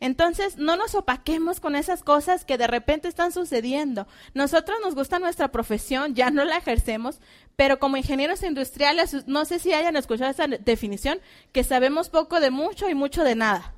Entonces, 0.00 0.56
no 0.56 0.76
nos 0.76 0.94
opaquemos 0.94 1.60
con 1.60 1.74
esas 1.74 2.02
cosas 2.02 2.44
que 2.44 2.58
de 2.58 2.66
repente 2.66 3.08
están 3.08 3.32
sucediendo. 3.32 4.06
Nosotros 4.34 4.78
nos 4.82 4.94
gusta 4.94 5.18
nuestra 5.18 5.48
profesión, 5.48 6.14
ya 6.14 6.30
no 6.30 6.44
la 6.44 6.56
ejercemos, 6.56 7.20
pero 7.56 7.78
como 7.78 7.96
ingenieros 7.96 8.42
industriales, 8.42 9.26
no 9.26 9.44
sé 9.44 9.58
si 9.58 9.72
hayan 9.72 9.96
escuchado 9.96 10.30
esa 10.30 10.46
definición, 10.46 11.20
que 11.52 11.64
sabemos 11.64 12.08
poco 12.08 12.38
de 12.40 12.50
mucho 12.50 12.88
y 12.88 12.94
mucho 12.94 13.24
de 13.24 13.34
nada. 13.34 13.74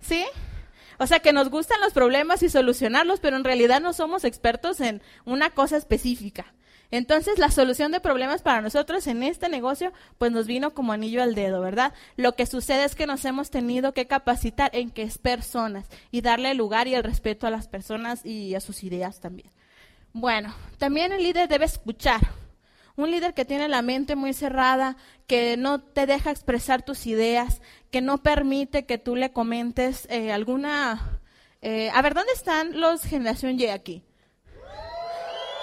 ¿Sí? 0.00 0.24
O 0.98 1.06
sea, 1.06 1.20
que 1.20 1.32
nos 1.32 1.48
gustan 1.48 1.80
los 1.80 1.92
problemas 1.92 2.42
y 2.42 2.48
solucionarlos, 2.48 3.20
pero 3.20 3.36
en 3.36 3.44
realidad 3.44 3.80
no 3.80 3.92
somos 3.92 4.24
expertos 4.24 4.80
en 4.80 5.02
una 5.24 5.50
cosa 5.50 5.76
específica. 5.76 6.54
Entonces, 6.92 7.38
la 7.38 7.50
solución 7.50 7.90
de 7.90 8.00
problemas 8.00 8.42
para 8.42 8.60
nosotros 8.60 9.06
en 9.06 9.22
este 9.22 9.48
negocio, 9.48 9.94
pues 10.18 10.30
nos 10.30 10.46
vino 10.46 10.74
como 10.74 10.92
anillo 10.92 11.22
al 11.22 11.34
dedo, 11.34 11.62
¿verdad? 11.62 11.94
Lo 12.16 12.36
que 12.36 12.44
sucede 12.44 12.84
es 12.84 12.94
que 12.94 13.06
nos 13.06 13.24
hemos 13.24 13.50
tenido 13.50 13.94
que 13.94 14.06
capacitar 14.06 14.70
en 14.74 14.90
que 14.90 15.02
es 15.02 15.16
personas 15.16 15.86
y 16.10 16.20
darle 16.20 16.50
el 16.50 16.58
lugar 16.58 16.88
y 16.88 16.94
el 16.94 17.02
respeto 17.02 17.46
a 17.46 17.50
las 17.50 17.66
personas 17.66 18.26
y 18.26 18.54
a 18.54 18.60
sus 18.60 18.84
ideas 18.84 19.20
también. 19.20 19.48
Bueno, 20.12 20.54
también 20.76 21.12
el 21.12 21.22
líder 21.22 21.48
debe 21.48 21.64
escuchar. 21.64 22.20
Un 22.94 23.10
líder 23.10 23.32
que 23.32 23.46
tiene 23.46 23.70
la 23.70 23.80
mente 23.80 24.14
muy 24.14 24.34
cerrada, 24.34 24.98
que 25.26 25.56
no 25.56 25.80
te 25.80 26.04
deja 26.04 26.30
expresar 26.30 26.82
tus 26.82 27.06
ideas, 27.06 27.62
que 27.90 28.02
no 28.02 28.18
permite 28.18 28.84
que 28.84 28.98
tú 28.98 29.16
le 29.16 29.32
comentes 29.32 30.06
eh, 30.10 30.30
alguna... 30.30 31.20
Eh, 31.62 31.90
a 31.94 32.02
ver, 32.02 32.12
¿dónde 32.12 32.32
están 32.34 32.78
los 32.78 33.02
generación 33.02 33.58
Y 33.58 33.68
aquí? 33.68 34.02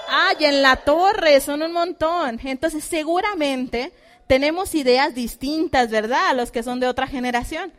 Ah, 0.10 0.34
y 0.40 0.46
en 0.46 0.62
la 0.62 0.78
torre, 0.78 1.40
son 1.42 1.62
un 1.62 1.72
montón. 1.72 2.40
Entonces, 2.44 2.84
seguramente 2.84 3.94
tenemos 4.28 4.76
ideas 4.76 5.16
distintas, 5.16 5.90
¿verdad? 5.90 6.30
A 6.30 6.34
los 6.34 6.52
que 6.52 6.64
son 6.64 6.80
de 6.80 6.88
otra 6.88 7.08
generación. 7.08 7.72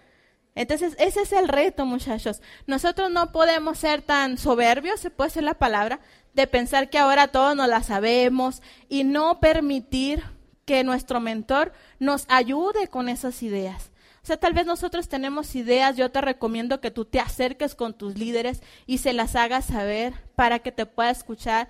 Entonces, 0.54 0.94
ese 0.98 1.22
es 1.22 1.32
el 1.32 1.48
reto, 1.48 1.86
muchachos. 1.86 2.42
Nosotros 2.66 3.10
no 3.10 3.32
podemos 3.32 3.78
ser 3.78 4.02
tan 4.02 4.36
soberbios, 4.36 5.00
se 5.00 5.10
puede 5.10 5.30
ser 5.30 5.44
la 5.44 5.54
palabra, 5.54 6.00
de 6.34 6.46
pensar 6.46 6.90
que 6.90 6.98
ahora 6.98 7.28
todos 7.28 7.56
nos 7.56 7.68
la 7.68 7.82
sabemos 7.82 8.62
y 8.88 9.04
no 9.04 9.40
permitir 9.40 10.22
que 10.64 10.84
nuestro 10.84 11.20
mentor 11.20 11.72
nos 11.98 12.24
ayude 12.28 12.88
con 12.88 13.08
esas 13.08 13.42
ideas. 13.42 13.90
O 14.22 14.26
sea, 14.26 14.36
tal 14.36 14.52
vez 14.52 14.66
nosotros 14.66 15.08
tenemos 15.08 15.54
ideas, 15.54 15.96
yo 15.96 16.10
te 16.10 16.20
recomiendo 16.20 16.80
que 16.80 16.90
tú 16.90 17.04
te 17.04 17.20
acerques 17.20 17.74
con 17.74 17.94
tus 17.94 18.18
líderes 18.18 18.62
y 18.86 18.98
se 18.98 19.12
las 19.12 19.34
hagas 19.34 19.64
saber 19.64 20.12
para 20.36 20.58
que 20.58 20.72
te 20.72 20.84
pueda 20.84 21.10
escuchar, 21.10 21.68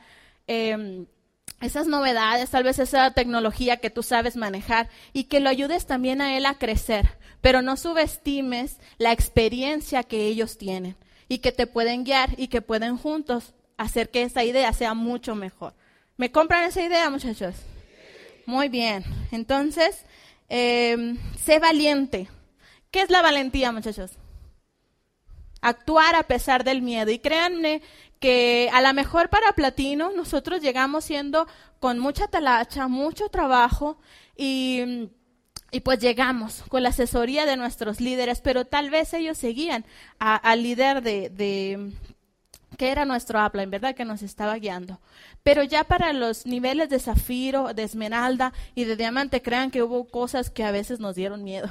Em, 0.53 1.07
esas 1.61 1.87
novedades, 1.87 2.51
tal 2.51 2.65
vez 2.65 2.81
esa 2.81 3.13
tecnología 3.13 3.77
que 3.77 3.89
tú 3.89 4.03
sabes 4.03 4.35
manejar 4.35 4.89
y 5.13 5.25
que 5.25 5.39
lo 5.39 5.49
ayudes 5.49 5.87
también 5.87 6.21
a 6.21 6.37
él 6.37 6.45
a 6.45 6.59
crecer, 6.59 7.19
pero 7.41 7.63
no 7.63 7.77
subestimes 7.77 8.79
la 8.99 9.13
experiencia 9.13 10.03
que 10.03 10.27
ellos 10.27 10.59
tienen 10.59 10.97
y 11.29 11.39
que 11.39 11.53
te 11.53 11.69
pueden 11.69 12.03
guiar 12.03 12.31
y 12.37 12.49
que 12.49 12.63
pueden 12.63 12.97
juntos 12.97 13.55
hacer 13.77 14.11
que 14.11 14.25
esa 14.25 14.43
idea 14.43 14.73
sea 14.73 14.95
mucho 14.95 15.37
mejor. 15.37 15.73
¿Me 16.17 16.33
compran 16.33 16.65
esa 16.65 16.83
idea, 16.83 17.09
muchachos? 17.11 17.55
Muy 18.45 18.69
bien. 18.69 19.05
Entonces, 19.31 20.05
em, 20.49 21.17
sé 21.45 21.61
valiente. 21.61 22.29
¿Qué 22.91 23.03
es 23.03 23.11
la 23.11 23.23
valentía, 23.23 23.71
muchachos? 23.71 24.11
Actuar 25.61 26.17
a 26.17 26.25
pesar 26.25 26.65
del 26.65 26.83
miedo. 26.83 27.13
Y 27.13 27.21
créanme 27.21 27.83
que 28.21 28.71
a 28.73 28.83
lo 28.83 28.93
mejor 28.95 29.31
para 29.31 29.53
Platino 29.55 30.13
nosotros 30.13 30.61
llegamos 30.61 31.05
siendo 31.05 31.49
con 31.81 31.99
mucha 31.99 32.29
talacha, 32.29 32.87
mucho 32.87 33.31
trabajo 33.31 33.99
y, 34.37 35.09
y 35.71 35.81
pues 35.81 35.99
llegamos 35.99 36.63
con 36.69 36.83
la 36.83 36.91
asesoría 36.91 37.47
de 37.47 37.57
nuestros 37.57 38.01
líderes, 38.01 38.43
pero 38.43 38.67
tal 38.67 38.91
vez 38.91 39.15
ellos 39.15 39.39
seguían 39.39 39.87
al 40.19 40.63
líder 40.63 41.03
de, 41.03 41.31
de 41.31 41.93
que 42.77 42.91
era 42.91 43.05
nuestro 43.05 43.41
en 43.55 43.71
¿verdad? 43.71 43.95
Que 43.95 44.05
nos 44.05 44.23
estaba 44.23 44.57
guiando. 44.57 45.01
Pero 45.43 45.63
ya 45.63 45.85
para 45.85 46.13
los 46.13 46.47
niveles 46.47 46.91
de 46.91 46.99
zafiro, 46.99 47.73
de 47.75 47.85
esmeralda 47.85 48.53
y 48.75 48.85
de 48.85 48.97
diamante, 48.97 49.43
crean 49.43 49.71
que 49.71 49.83
hubo 49.83 50.07
cosas 50.09 50.51
que 50.51 50.65
a 50.65 50.71
veces 50.71 51.01
nos 51.01 51.15
dieron 51.15 51.43
miedo 51.43 51.71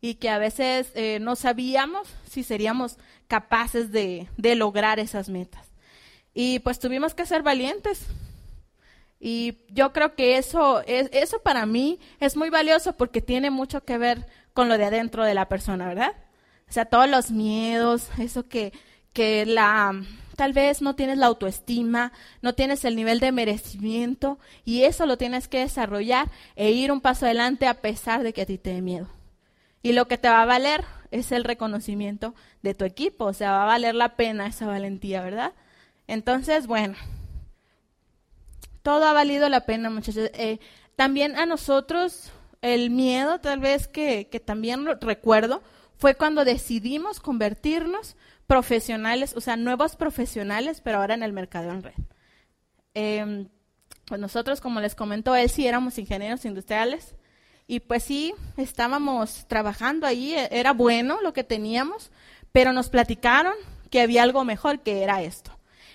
y 0.00 0.14
que 0.14 0.28
a 0.28 0.38
veces 0.38 0.90
eh, 0.94 1.18
no 1.20 1.36
sabíamos 1.36 2.08
si 2.28 2.42
seríamos 2.42 2.98
capaces 3.28 3.92
de, 3.92 4.28
lograr 4.56 4.98
esas 4.98 5.28
metas. 5.28 5.66
Y 6.34 6.58
pues 6.60 6.78
tuvimos 6.78 7.14
que 7.14 7.26
ser 7.26 7.42
valientes. 7.42 8.06
Y 9.18 9.58
yo 9.70 9.92
creo 9.92 10.14
que 10.14 10.36
eso, 10.36 10.82
es, 10.86 11.08
eso 11.12 11.40
para 11.40 11.64
mí 11.66 11.98
es 12.20 12.36
muy 12.36 12.50
valioso 12.50 12.92
porque 12.92 13.22
tiene 13.22 13.50
mucho 13.50 13.84
que 13.84 13.98
ver 13.98 14.26
con 14.52 14.68
lo 14.68 14.76
de 14.76 14.84
adentro 14.84 15.24
de 15.24 15.34
la 15.34 15.48
persona, 15.48 15.88
¿verdad? 15.88 16.12
O 16.68 16.72
sea, 16.72 16.84
todos 16.84 17.08
los 17.08 17.30
miedos, 17.30 18.08
eso 18.18 18.46
que, 18.48 18.72
que 19.12 19.46
la, 19.46 19.94
tal 20.36 20.52
vez 20.52 20.82
no 20.82 20.94
tienes 20.94 21.18
la 21.18 21.26
autoestima, 21.26 22.12
no 22.42 22.54
tienes 22.54 22.84
el 22.84 22.94
nivel 22.96 23.18
de 23.20 23.32
merecimiento 23.32 24.38
y 24.64 24.82
eso 24.82 25.06
lo 25.06 25.16
tienes 25.16 25.48
que 25.48 25.60
desarrollar 25.60 26.30
e 26.54 26.70
ir 26.70 26.92
un 26.92 27.00
paso 27.00 27.24
adelante 27.24 27.66
a 27.66 27.80
pesar 27.80 28.22
de 28.22 28.32
que 28.32 28.42
a 28.42 28.46
ti 28.46 28.58
te 28.58 28.74
dé 28.74 28.82
miedo. 28.82 29.08
Y 29.82 29.92
lo 29.92 30.08
que 30.08 30.18
te 30.18 30.28
va 30.28 30.42
a 30.42 30.46
valer 30.46 30.84
es 31.10 31.32
el 31.32 31.44
reconocimiento 31.44 32.34
de 32.62 32.74
tu 32.74 32.84
equipo, 32.84 33.26
o 33.26 33.32
sea, 33.32 33.52
va 33.52 33.62
a 33.62 33.66
valer 33.66 33.94
la 33.94 34.16
pena 34.16 34.46
esa 34.46 34.66
valentía, 34.66 35.22
¿verdad? 35.22 35.52
Entonces, 36.06 36.66
bueno, 36.66 36.96
todo 38.82 39.04
ha 39.04 39.12
valido 39.12 39.48
la 39.48 39.66
pena, 39.66 39.90
muchachos. 39.90 40.30
Eh, 40.34 40.58
también 40.96 41.36
a 41.36 41.46
nosotros, 41.46 42.32
el 42.62 42.90
miedo 42.90 43.40
tal 43.40 43.60
vez 43.60 43.88
que, 43.88 44.28
que 44.28 44.40
también 44.40 44.86
recuerdo, 45.00 45.62
fue 45.98 46.14
cuando 46.14 46.44
decidimos 46.44 47.20
convertirnos 47.20 48.16
profesionales, 48.46 49.34
o 49.36 49.40
sea, 49.40 49.56
nuevos 49.56 49.96
profesionales, 49.96 50.80
pero 50.80 50.98
ahora 50.98 51.14
en 51.14 51.22
el 51.22 51.32
mercado 51.32 51.70
en 51.70 51.82
red. 51.82 51.94
Em, 52.94 53.48
pues 54.06 54.20
nosotros, 54.20 54.60
como 54.60 54.80
les 54.80 54.94
comentó 54.94 55.34
él, 55.34 55.50
sí 55.50 55.66
éramos 55.66 55.98
ingenieros 55.98 56.44
industriales 56.44 57.16
y 57.66 57.80
pues 57.80 58.04
sí, 58.04 58.34
estábamos 58.56 59.46
trabajando 59.48 60.06
ahí, 60.06 60.34
e, 60.34 60.48
era 60.52 60.72
bueno 60.72 61.18
lo 61.22 61.32
que 61.32 61.44
teníamos, 61.44 62.10
pero 62.52 62.72
nos 62.72 62.88
platicaron 62.88 63.54
que 63.90 64.00
había 64.00 64.22
algo 64.22 64.44
mejor 64.44 64.80
que 64.80 65.02
era 65.02 65.22
esto. 65.22 65.52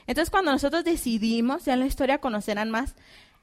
Entonces 0.07 0.29
cuando 0.29 0.51
nosotros 0.51 0.83
decidimos, 0.83 1.65
ya 1.65 1.73
en 1.73 1.79
la 1.79 1.85
historia 1.85 2.19
conocerán 2.19 2.69
más, 2.69 2.95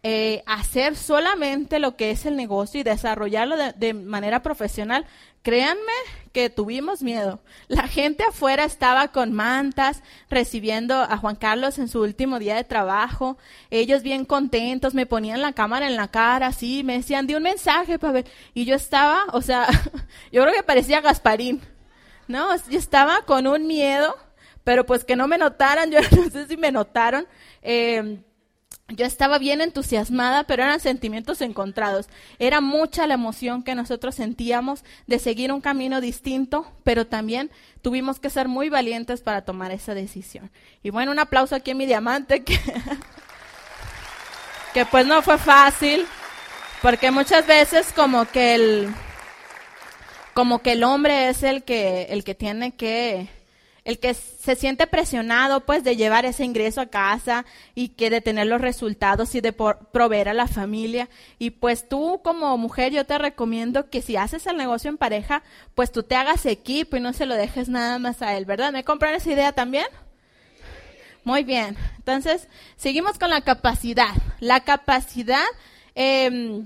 eh, 0.05 0.45
hacer 0.47 0.95
solamente 0.95 1.81
lo 1.81 1.97
que 1.97 2.13
es 2.13 2.25
el 2.25 2.37
negocio 2.37 2.79
y 2.81 2.85
desarrollarlo 2.85 3.57
de, 3.57 3.95
manera 3.95 4.43
profesional, 4.43 5.07
créanme 5.43 5.93
que 6.33 6.51
tuvimos 6.51 7.03
miedo. 7.03 7.41
La 7.67 7.89
gente 7.89 8.23
afuera 8.23 8.63
estaba 8.63 9.09
con 9.09 9.33
mantas, 9.33 10.05
recibiendo 10.31 10.95
a 10.95 11.17
Juan 11.17 11.35
Carlos 11.35 11.79
en 11.79 11.89
su 11.89 12.01
último 12.01 12.39
día 12.39 12.55
de 12.55 12.63
trabajo. 12.63 13.39
Ellos 13.71 14.05
bien 14.05 14.25
contentos, 14.25 14.95
me 14.95 15.05
ponían 15.05 15.43
la 15.43 15.53
cámara 15.53 15.89
en 15.89 15.97
la 15.97 16.07
cara, 16.07 16.47
así, 16.47 16.85
me 16.85 16.99
decían, 16.99 17.27
di 17.27 17.35
un 17.35 17.43
mensaje 17.43 17.99
para 17.99 18.13
ver. 18.13 18.27
Y 18.55 18.67
yo 18.67 18.77
estaba, 18.77 19.25
o 19.33 19.43
sea, 19.43 19.67
yo 20.33 20.43
creo 20.43 20.55
que 20.55 20.63
parecía 20.63 21.01
Gasparín, 21.01 21.61
¿no? 22.29 22.55
Yo 22.71 22.79
estaba 22.79 23.23
con 23.23 23.49
un 23.49 23.67
miedo, 23.67 24.17
pero 24.63 24.87
pues 24.87 25.05
que 25.05 25.17
no 25.17 25.27
me 25.27 25.39
notaran, 25.39 25.91
yo 25.91 25.99
no 26.03 26.31
sé 26.31 26.47
si 26.47 26.57
me 26.57 26.71
notaron. 26.71 27.27
Eh, 27.63 28.23
yo 28.89 29.05
estaba 29.05 29.39
bien 29.39 29.61
entusiasmada, 29.61 30.45
pero 30.45 30.63
eran 30.63 30.81
sentimientos 30.81 31.43
encontrados. 31.43 32.09
Era 32.39 32.63
mucha 32.63 33.07
la 33.07 33.15
emoción 33.15 33.63
que 33.63 33.75
nosotros 33.75 34.15
sentíamos 34.15 34.83
de 35.07 35.19
seguir 35.19 35.53
un 35.53 35.61
camino 35.61 36.01
distinto, 36.01 36.73
pero 36.85 37.07
también 37.07 37.51
tuvimos 37.83 38.19
que 38.19 38.31
ser 38.31 38.49
muy 38.49 38.71
valientes 38.71 39.21
para 39.21 39.43
tomar 39.43 39.73
esa 39.73 39.95
decisión. 39.95 40.51
Y 40.83 40.91
bueno, 40.91 41.13
un 41.13 41.19
aplauso 41.19 41.55
aquí 41.55 41.73
a 41.73 41.75
mi 41.75 41.85
diamante, 41.85 42.45
que, 42.45 42.59
que 44.75 44.87
pues 44.87 45.07
no 45.07 45.21
fue 45.21 45.37
fácil, 45.37 46.07
porque 46.81 47.11
muchas 47.11 47.47
veces 47.47 47.93
como 47.93 48.25
que 48.25 48.55
el, 48.55 48.95
como 50.33 50.61
que 50.61 50.73
el 50.73 50.83
hombre 50.83 51.29
es 51.29 51.43
el 51.43 51.63
que, 51.63 52.05
el 52.05 52.25
que 52.25 52.35
tiene 52.35 52.73
que 52.73 53.29
el 53.89 53.99
que 53.99 54.13
se 54.13 54.55
siente 54.55 54.87
presionado 54.87 55.65
pues 55.65 55.83
de 55.83 55.97
llevar 55.97 56.27
ese 56.27 56.45
ingreso 56.45 56.83
a 56.83 56.91
casa 56.91 57.47
y 57.75 57.89
que 57.89 58.11
de 58.11 58.21
tener 58.21 58.47
los 58.47 58.61
resultados 58.61 59.35
y 59.35 59.41
de 59.41 59.55
proveer 59.55 60.29
a 60.29 60.35
la 60.35 60.47
familia. 60.47 61.09
Y 61.39 61.53
pues 61.53 61.89
tú 61.89 62.21
como 62.23 62.59
mujer 62.59 62.93
yo 62.93 63.07
te 63.07 63.17
recomiendo 63.17 63.89
que 63.89 64.03
si 64.03 64.17
haces 64.17 64.47
el 64.47 64.59
negocio 64.59 64.91
en 64.91 64.99
pareja, 64.99 65.43
pues 65.75 65.91
tú 65.91 66.03
te 66.03 66.17
hagas 66.17 66.45
equipo 66.45 66.99
y 66.99 67.01
no 67.01 67.15
se 67.15 67.25
lo 67.25 67.35
dejes 67.35 67.71
nada 67.71 67.99
más 67.99 68.21
a 68.21 68.37
él, 68.37 68.45
¿verdad? 68.45 68.75
¿Me 68.75 68.85
compran 68.85 69.15
esa 69.15 69.33
idea 69.33 69.53
también? 69.53 69.87
Muy 71.25 71.43
bien. 71.43 71.75
Entonces, 71.97 72.47
seguimos 72.77 73.19
con 73.19 73.31
la 73.31 73.41
capacidad. 73.41 74.13
La 74.39 74.65
capacidad 74.65 75.47
eh, 75.95 76.63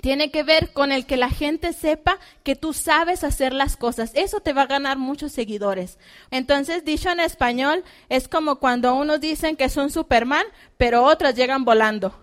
tiene 0.00 0.30
que 0.30 0.42
ver 0.42 0.72
con 0.72 0.92
el 0.92 1.06
que 1.06 1.16
la 1.16 1.30
gente 1.30 1.72
sepa 1.72 2.18
que 2.42 2.56
tú 2.56 2.72
sabes 2.72 3.24
hacer 3.24 3.52
las 3.52 3.76
cosas. 3.76 4.12
Eso 4.14 4.40
te 4.40 4.52
va 4.52 4.62
a 4.62 4.66
ganar 4.66 4.98
muchos 4.98 5.32
seguidores. 5.32 5.98
Entonces, 6.30 6.84
dicho 6.84 7.10
en 7.10 7.20
español, 7.20 7.84
es 8.08 8.28
como 8.28 8.56
cuando 8.56 8.94
unos 8.94 9.20
dicen 9.20 9.56
que 9.56 9.68
son 9.68 9.90
Superman, 9.90 10.44
pero 10.76 11.04
otros 11.04 11.34
llegan 11.34 11.64
volando. 11.64 12.14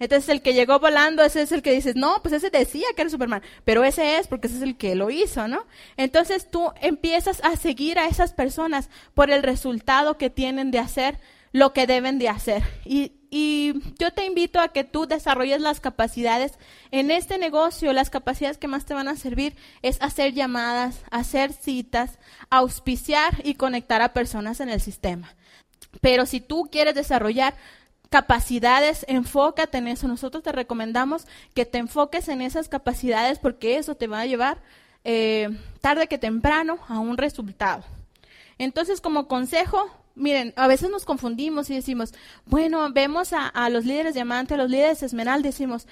Entonces, 0.00 0.28
el 0.28 0.42
que 0.42 0.54
llegó 0.54 0.80
volando, 0.80 1.22
ese 1.22 1.42
es 1.42 1.52
el 1.52 1.62
que 1.62 1.72
dices, 1.72 1.94
no, 1.94 2.20
pues 2.20 2.34
ese 2.34 2.50
decía 2.50 2.86
que 2.96 3.02
era 3.02 3.10
Superman, 3.10 3.42
pero 3.64 3.84
ese 3.84 4.18
es 4.18 4.26
porque 4.26 4.48
ese 4.48 4.56
es 4.56 4.62
el 4.62 4.76
que 4.76 4.96
lo 4.96 5.10
hizo, 5.10 5.46
¿no? 5.46 5.66
Entonces, 5.96 6.50
tú 6.50 6.72
empiezas 6.80 7.42
a 7.44 7.56
seguir 7.56 7.98
a 7.98 8.06
esas 8.06 8.32
personas 8.32 8.90
por 9.14 9.30
el 9.30 9.42
resultado 9.42 10.18
que 10.18 10.30
tienen 10.30 10.72
de 10.72 10.80
hacer 10.80 11.20
lo 11.52 11.72
que 11.72 11.86
deben 11.86 12.18
de 12.18 12.28
hacer. 12.28 12.64
Y, 12.84 13.12
y 13.36 13.74
yo 13.98 14.12
te 14.12 14.24
invito 14.24 14.60
a 14.60 14.68
que 14.68 14.84
tú 14.84 15.06
desarrolles 15.08 15.60
las 15.60 15.80
capacidades. 15.80 16.56
En 16.92 17.10
este 17.10 17.36
negocio, 17.36 17.92
las 17.92 18.08
capacidades 18.08 18.58
que 18.58 18.68
más 18.68 18.84
te 18.84 18.94
van 18.94 19.08
a 19.08 19.16
servir 19.16 19.56
es 19.82 20.00
hacer 20.00 20.34
llamadas, 20.34 21.02
hacer 21.10 21.52
citas, 21.52 22.20
auspiciar 22.48 23.42
y 23.42 23.54
conectar 23.54 24.02
a 24.02 24.12
personas 24.12 24.60
en 24.60 24.68
el 24.68 24.80
sistema. 24.80 25.34
Pero 26.00 26.26
si 26.26 26.40
tú 26.40 26.68
quieres 26.70 26.94
desarrollar 26.94 27.54
capacidades, 28.08 29.04
enfócate 29.08 29.78
en 29.78 29.88
eso. 29.88 30.06
Nosotros 30.06 30.44
te 30.44 30.52
recomendamos 30.52 31.26
que 31.54 31.66
te 31.66 31.78
enfoques 31.78 32.28
en 32.28 32.40
esas 32.40 32.68
capacidades 32.68 33.40
porque 33.40 33.78
eso 33.78 33.96
te 33.96 34.06
va 34.06 34.20
a 34.20 34.26
llevar 34.26 34.62
eh, 35.02 35.48
tarde 35.80 36.06
que 36.06 36.18
temprano 36.18 36.78
a 36.86 37.00
un 37.00 37.16
resultado. 37.16 37.82
Entonces, 38.58 39.00
como 39.00 39.26
consejo, 39.26 39.90
miren, 40.14 40.52
a 40.56 40.66
veces 40.66 40.90
nos 40.90 41.04
confundimos 41.04 41.70
y 41.70 41.74
decimos, 41.74 42.12
bueno, 42.46 42.90
vemos 42.92 43.32
a, 43.32 43.68
los 43.70 43.84
líderes 43.84 44.14
diamante, 44.14 44.54
a 44.54 44.56
los 44.56 44.70
líderes 44.70 45.02
esmeralda, 45.02 45.48
decimos, 45.48 45.86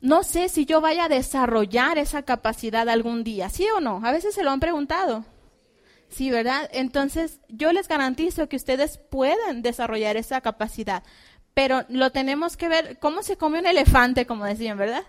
no 0.00 0.22
sé 0.22 0.48
si 0.48 0.64
yo 0.64 0.80
vaya 0.80 1.04
a 1.04 1.08
desarrollar 1.08 1.98
esa 1.98 2.22
capacidad 2.22 2.88
algún 2.88 3.24
día, 3.24 3.50
¿sí 3.50 3.66
o 3.74 3.80
no? 3.80 4.00
A 4.04 4.12
veces 4.12 4.34
se 4.34 4.42
lo 4.42 4.50
han 4.50 4.60
preguntado. 4.60 5.24
Sí, 6.08 6.30
¿verdad? 6.30 6.70
Entonces, 6.72 7.40
yo 7.48 7.72
les 7.72 7.86
garantizo 7.86 8.48
que 8.48 8.56
ustedes 8.56 8.98
pueden 8.98 9.60
desarrollar 9.60 10.16
esa 10.16 10.40
capacidad, 10.40 11.02
pero 11.52 11.84
lo 11.88 12.10
tenemos 12.12 12.56
que 12.56 12.68
ver, 12.68 12.98
¿cómo 12.98 13.22
se 13.22 13.36
come 13.36 13.58
un 13.58 13.66
elefante, 13.66 14.26
como 14.26 14.44
decían, 14.44 14.78
¿verdad? 14.78 15.04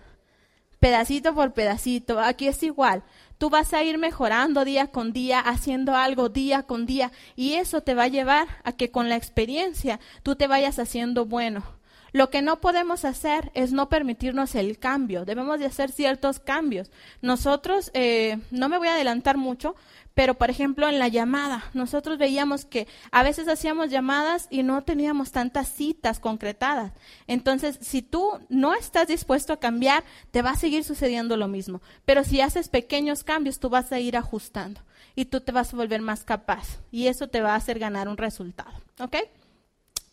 Pedacito 0.80 1.36
por 1.36 1.54
pedacito, 1.54 2.19
aquí 2.19 2.48
es 2.48 2.63
igual. 2.63 3.04
Tú 3.39 3.49
vas 3.49 3.73
a 3.73 3.84
ir 3.84 3.97
mejorando 3.97 4.65
día 4.65 4.88
con 4.88 5.13
día, 5.13 5.39
haciendo 5.39 5.95
algo 5.95 6.28
día 6.28 6.63
con 6.63 6.86
día, 6.86 7.13
y 7.38 7.54
eso 7.54 7.82
te 7.82 7.95
va 7.95 8.04
a 8.04 8.08
llevar 8.10 8.47
a 8.65 8.73
que 8.73 8.91
con 8.91 9.08
la 9.08 9.15
experiencia 9.15 10.02
tú 10.23 10.36
te 10.36 10.45
vayas 10.45 10.78
haciendo 10.78 11.25
bueno. 11.25 11.63
Lo 12.12 12.30
que 12.30 12.41
no 12.41 12.60
podemos 12.60 13.06
hacer 13.06 13.49
es 13.54 13.71
no 13.71 13.88
permitirnos 13.88 14.56
el 14.56 14.78
cambio. 14.78 15.23
Debemos 15.23 15.58
de 15.58 15.67
hacer 15.67 15.89
ciertos 15.89 16.39
cambios. 16.39 16.91
Nosotros, 17.21 17.91
eh, 17.93 18.39
no 18.52 18.67
me 18.67 18.78
voy 18.78 18.89
a 18.89 18.95
adelantar 18.95 19.38
mucho, 19.38 19.75
pero, 20.19 20.34
por 20.34 20.49
ejemplo, 20.49 20.89
en 20.89 20.99
la 20.99 21.08
llamada, 21.08 21.63
nosotros 21.73 22.17
veíamos 22.17 22.65
que 22.65 22.89
a 23.10 23.23
veces 23.23 23.47
hacíamos 23.47 23.89
llamadas 23.89 24.47
y 24.49 24.63
no 24.63 24.84
teníamos 24.84 25.32
tantas 25.32 25.69
citas 25.69 26.19
concretadas. 26.19 26.91
Entonces, 27.25 27.79
si 27.79 28.01
tú 28.01 28.38
no 28.49 28.73
estás 28.73 29.08
dispuesto 29.08 29.53
a 29.53 29.62
cambiar, 29.62 30.03
te 30.32 30.41
va 30.41 30.49
a 30.49 30.58
seguir 30.58 30.84
sucediendo 30.84 31.38
lo 31.38 31.47
mismo. 31.47 31.82
Pero 32.03 32.25
si 32.25 32.41
haces 32.41 32.67
pequeños 32.67 33.23
cambios, 33.23 33.62
tú 33.62 33.69
vas 33.69 33.93
a 33.93 33.99
ir 34.01 34.17
ajustando 34.17 34.82
y 35.15 35.23
tú 35.23 35.39
te 35.39 35.53
vas 35.53 35.73
a 35.73 35.77
volver 35.77 36.01
más 36.01 36.25
capaz. 36.25 36.82
Y 36.91 37.08
eso 37.08 37.29
te 37.29 37.39
va 37.39 37.53
a 37.53 37.55
hacer 37.55 37.79
ganar 37.79 38.10
un 38.10 38.17
resultado. 38.17 38.73
¿Ok? 38.99 39.15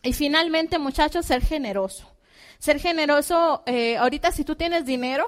Y 0.05 0.13
finalmente, 0.13 0.79
muchachos, 0.79 1.27
ser 1.27 1.43
generoso. 1.43 2.09
Ser 2.61 2.79
generoso, 2.79 3.65
eh, 3.67 3.97
ahorita 3.97 4.31
si 4.31 4.45
tú 4.45 4.55
tienes 4.55 4.87
dinero, 4.87 5.27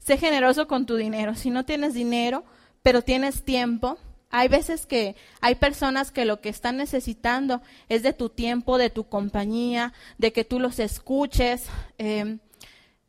sé 0.00 0.18
generoso 0.18 0.66
con 0.66 0.84
tu 0.84 0.96
dinero. 0.96 1.34
Si 1.34 1.48
no 1.48 1.64
tienes 1.64 1.94
dinero, 1.94 2.44
pero 2.82 3.02
tienes 3.02 3.44
tiempo. 3.44 3.98
Hay 4.30 4.48
veces 4.48 4.86
que 4.86 5.14
hay 5.40 5.56
personas 5.56 6.10
que 6.10 6.24
lo 6.24 6.40
que 6.40 6.48
están 6.48 6.78
necesitando 6.78 7.60
es 7.88 8.02
de 8.02 8.12
tu 8.12 8.30
tiempo, 8.30 8.78
de 8.78 8.90
tu 8.90 9.04
compañía, 9.04 9.92
de 10.18 10.32
que 10.32 10.44
tú 10.44 10.58
los 10.58 10.78
escuches. 10.78 11.66
Em, 11.98 12.38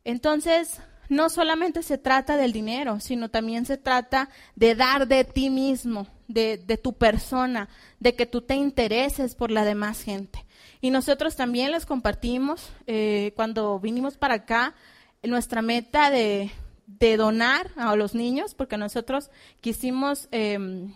entonces, 0.04 0.80
no 1.08 1.30
solamente 1.30 1.82
se 1.82 1.98
trata 1.98 2.36
del 2.36 2.52
dinero, 2.52 3.00
sino 3.00 3.30
también 3.30 3.66
se 3.66 3.76
trata 3.76 4.28
de 4.54 4.74
dar 4.74 5.06
de 5.06 5.24
ti 5.24 5.50
mismo, 5.50 6.06
de, 6.28 6.58
tu 6.82 6.94
persona, 6.94 7.68
de 8.00 8.14
que 8.14 8.26
tú 8.26 8.42
te 8.42 8.54
intereses 8.54 9.34
por 9.34 9.50
la 9.50 9.64
demás 9.64 10.02
gente. 10.02 10.44
Y 10.80 10.90
nosotros 10.90 11.36
también 11.36 11.70
les 11.70 11.86
compartimos, 11.86 12.70
eh, 12.86 13.32
cuando 13.36 13.78
vinimos 13.80 14.16
para 14.16 14.34
acá, 14.34 14.74
nuestra 15.22 15.62
meta 15.62 16.10
de 16.10 16.50
de 16.86 17.16
donar 17.16 17.70
a 17.76 17.94
los 17.96 18.14
niños, 18.14 18.54
porque 18.54 18.76
nosotros 18.76 19.30
quisimos, 19.60 20.28
em, 20.30 20.92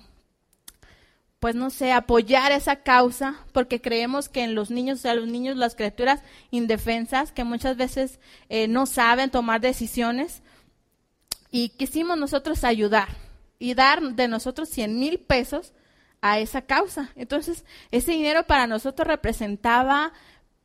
pues 1.40 1.54
no 1.54 1.70
sé, 1.70 1.92
apoyar 1.92 2.52
esa 2.52 2.76
causa, 2.76 3.44
porque 3.52 3.80
creemos 3.80 4.28
que 4.28 4.42
en 4.42 4.54
los 4.54 4.70
niños, 4.70 4.98
o 4.98 5.02
sea, 5.02 5.14
los 5.14 5.28
niños, 5.28 5.56
las 5.56 5.74
criaturas 5.74 6.22
indefensas, 6.50 7.32
que 7.32 7.44
muchas 7.44 7.76
veces 7.76 8.20
eh, 8.48 8.68
no 8.68 8.86
saben 8.86 9.30
tomar 9.30 9.60
decisiones, 9.60 10.42
y 11.50 11.70
quisimos 11.70 12.18
nosotros 12.18 12.64
ayudar 12.64 13.08
y 13.58 13.74
dar 13.74 14.02
de 14.02 14.28
nosotros 14.28 14.68
100 14.68 14.98
mil 14.98 15.18
pesos 15.18 15.72
a 16.20 16.38
esa 16.38 16.62
causa. 16.62 17.10
Entonces, 17.16 17.64
ese 17.90 18.12
dinero 18.12 18.46
para 18.46 18.66
nosotros 18.66 19.06
representaba 19.08 20.12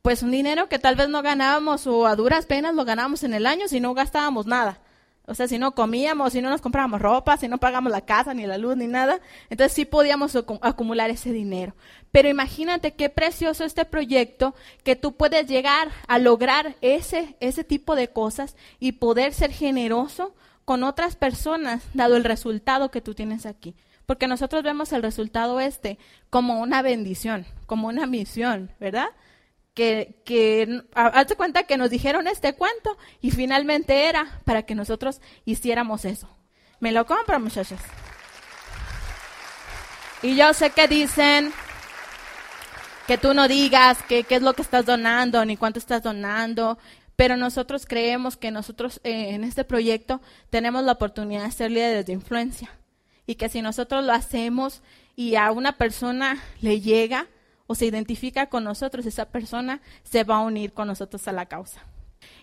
pues 0.02 0.22
un 0.22 0.30
dinero 0.30 0.68
que 0.68 0.78
tal 0.78 0.96
vez 0.96 1.08
no 1.08 1.22
ganábamos 1.22 1.86
o 1.86 2.06
a 2.06 2.14
duras 2.14 2.44
penas 2.44 2.74
lo 2.74 2.84
ganábamos 2.84 3.22
en 3.24 3.32
el 3.32 3.46
año 3.46 3.68
si 3.68 3.80
no 3.80 3.94
gastábamos 3.94 4.46
nada. 4.46 4.78
O 5.26 5.34
sea, 5.34 5.48
si 5.48 5.58
no 5.58 5.74
comíamos, 5.74 6.34
si 6.34 6.42
no 6.42 6.50
nos 6.50 6.60
comprábamos 6.60 7.00
ropa, 7.00 7.36
si 7.38 7.48
no 7.48 7.58
pagamos 7.58 7.90
la 7.90 8.02
casa, 8.02 8.34
ni 8.34 8.46
la 8.46 8.58
luz, 8.58 8.76
ni 8.76 8.86
nada, 8.86 9.20
entonces 9.48 9.72
sí 9.72 9.86
podíamos 9.86 10.36
acumular 10.60 11.08
ese 11.10 11.32
dinero. 11.32 11.74
Pero 12.12 12.28
imagínate 12.28 12.92
qué 12.92 13.08
precioso 13.08 13.64
este 13.64 13.86
proyecto 13.86 14.54
que 14.82 14.96
tú 14.96 15.16
puedes 15.16 15.46
llegar 15.46 15.90
a 16.08 16.18
lograr 16.18 16.76
ese, 16.82 17.36
ese 17.40 17.64
tipo 17.64 17.96
de 17.96 18.08
cosas 18.08 18.54
y 18.78 18.92
poder 18.92 19.32
ser 19.32 19.50
generoso 19.50 20.34
con 20.66 20.82
otras 20.82 21.16
personas, 21.16 21.82
dado 21.94 22.16
el 22.16 22.24
resultado 22.24 22.90
que 22.90 23.00
tú 23.00 23.14
tienes 23.14 23.46
aquí. 23.46 23.74
Porque 24.06 24.26
nosotros 24.26 24.62
vemos 24.62 24.92
el 24.92 25.02
resultado 25.02 25.58
este 25.58 25.98
como 26.28 26.60
una 26.60 26.82
bendición, 26.82 27.46
como 27.66 27.88
una 27.88 28.06
misión, 28.06 28.70
¿verdad? 28.78 29.08
Que, 29.74 30.22
que 30.24 30.82
hazte 30.94 31.36
cuenta 31.36 31.64
que 31.64 31.76
nos 31.76 31.90
dijeron 31.90 32.26
este 32.26 32.54
cuento 32.54 32.96
y 33.20 33.32
finalmente 33.32 34.08
era 34.08 34.40
para 34.44 34.62
que 34.62 34.74
nosotros 34.74 35.20
hiciéramos 35.44 36.04
eso. 36.04 36.28
¿Me 36.80 36.92
lo 36.92 37.06
compran, 37.06 37.42
muchachos? 37.42 37.80
Y 40.22 40.36
yo 40.36 40.54
sé 40.54 40.70
que 40.70 40.88
dicen 40.88 41.52
que 43.06 43.18
tú 43.18 43.34
no 43.34 43.48
digas 43.48 43.98
qué 44.08 44.24
es 44.28 44.42
lo 44.42 44.54
que 44.54 44.62
estás 44.62 44.86
donando 44.86 45.44
ni 45.44 45.56
cuánto 45.56 45.78
estás 45.78 46.02
donando, 46.02 46.78
pero 47.16 47.36
nosotros 47.36 47.86
creemos 47.86 48.36
que 48.36 48.50
nosotros 48.50 49.00
eh, 49.04 49.34
en 49.34 49.44
este 49.44 49.64
proyecto 49.64 50.20
tenemos 50.50 50.84
la 50.84 50.92
oportunidad 50.92 51.44
de 51.44 51.52
ser 51.52 51.70
líderes 51.70 52.06
de 52.06 52.12
influencia 52.12 52.70
y 53.26 53.36
que 53.36 53.48
si 53.48 53.62
nosotros 53.62 54.04
lo 54.04 54.12
hacemos 54.12 54.82
y 55.16 55.36
a 55.36 55.50
una 55.52 55.76
persona 55.76 56.42
le 56.60 56.80
llega 56.80 57.26
o 57.66 57.74
se 57.74 57.86
identifica 57.86 58.48
con 58.48 58.64
nosotros, 58.64 59.06
esa 59.06 59.26
persona 59.26 59.80
se 60.02 60.24
va 60.24 60.36
a 60.36 60.40
unir 60.40 60.72
con 60.72 60.88
nosotros 60.88 61.26
a 61.28 61.32
la 61.32 61.46
causa. 61.46 61.82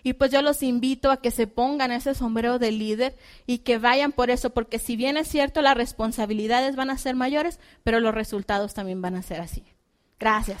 Y 0.02 0.14
pues 0.14 0.30
yo 0.30 0.42
los 0.42 0.62
invito 0.62 1.10
a 1.10 1.18
que 1.18 1.30
se 1.30 1.46
pongan 1.46 1.92
ese 1.92 2.14
sombrero 2.14 2.58
de 2.58 2.72
líder 2.72 3.16
y 3.46 3.58
que 3.58 3.78
vayan 3.78 4.12
por 4.12 4.30
eso, 4.30 4.50
porque 4.50 4.78
si 4.78 4.96
bien 4.96 5.16
es 5.16 5.28
cierto, 5.28 5.62
las 5.62 5.76
responsabilidades 5.76 6.76
van 6.76 6.90
a 6.90 6.98
ser 6.98 7.14
mayores, 7.14 7.60
pero 7.84 8.00
los 8.00 8.14
resultados 8.14 8.74
también 8.74 9.02
van 9.02 9.14
a 9.14 9.22
ser 9.22 9.40
así. 9.40 9.64
Gracias. 10.18 10.60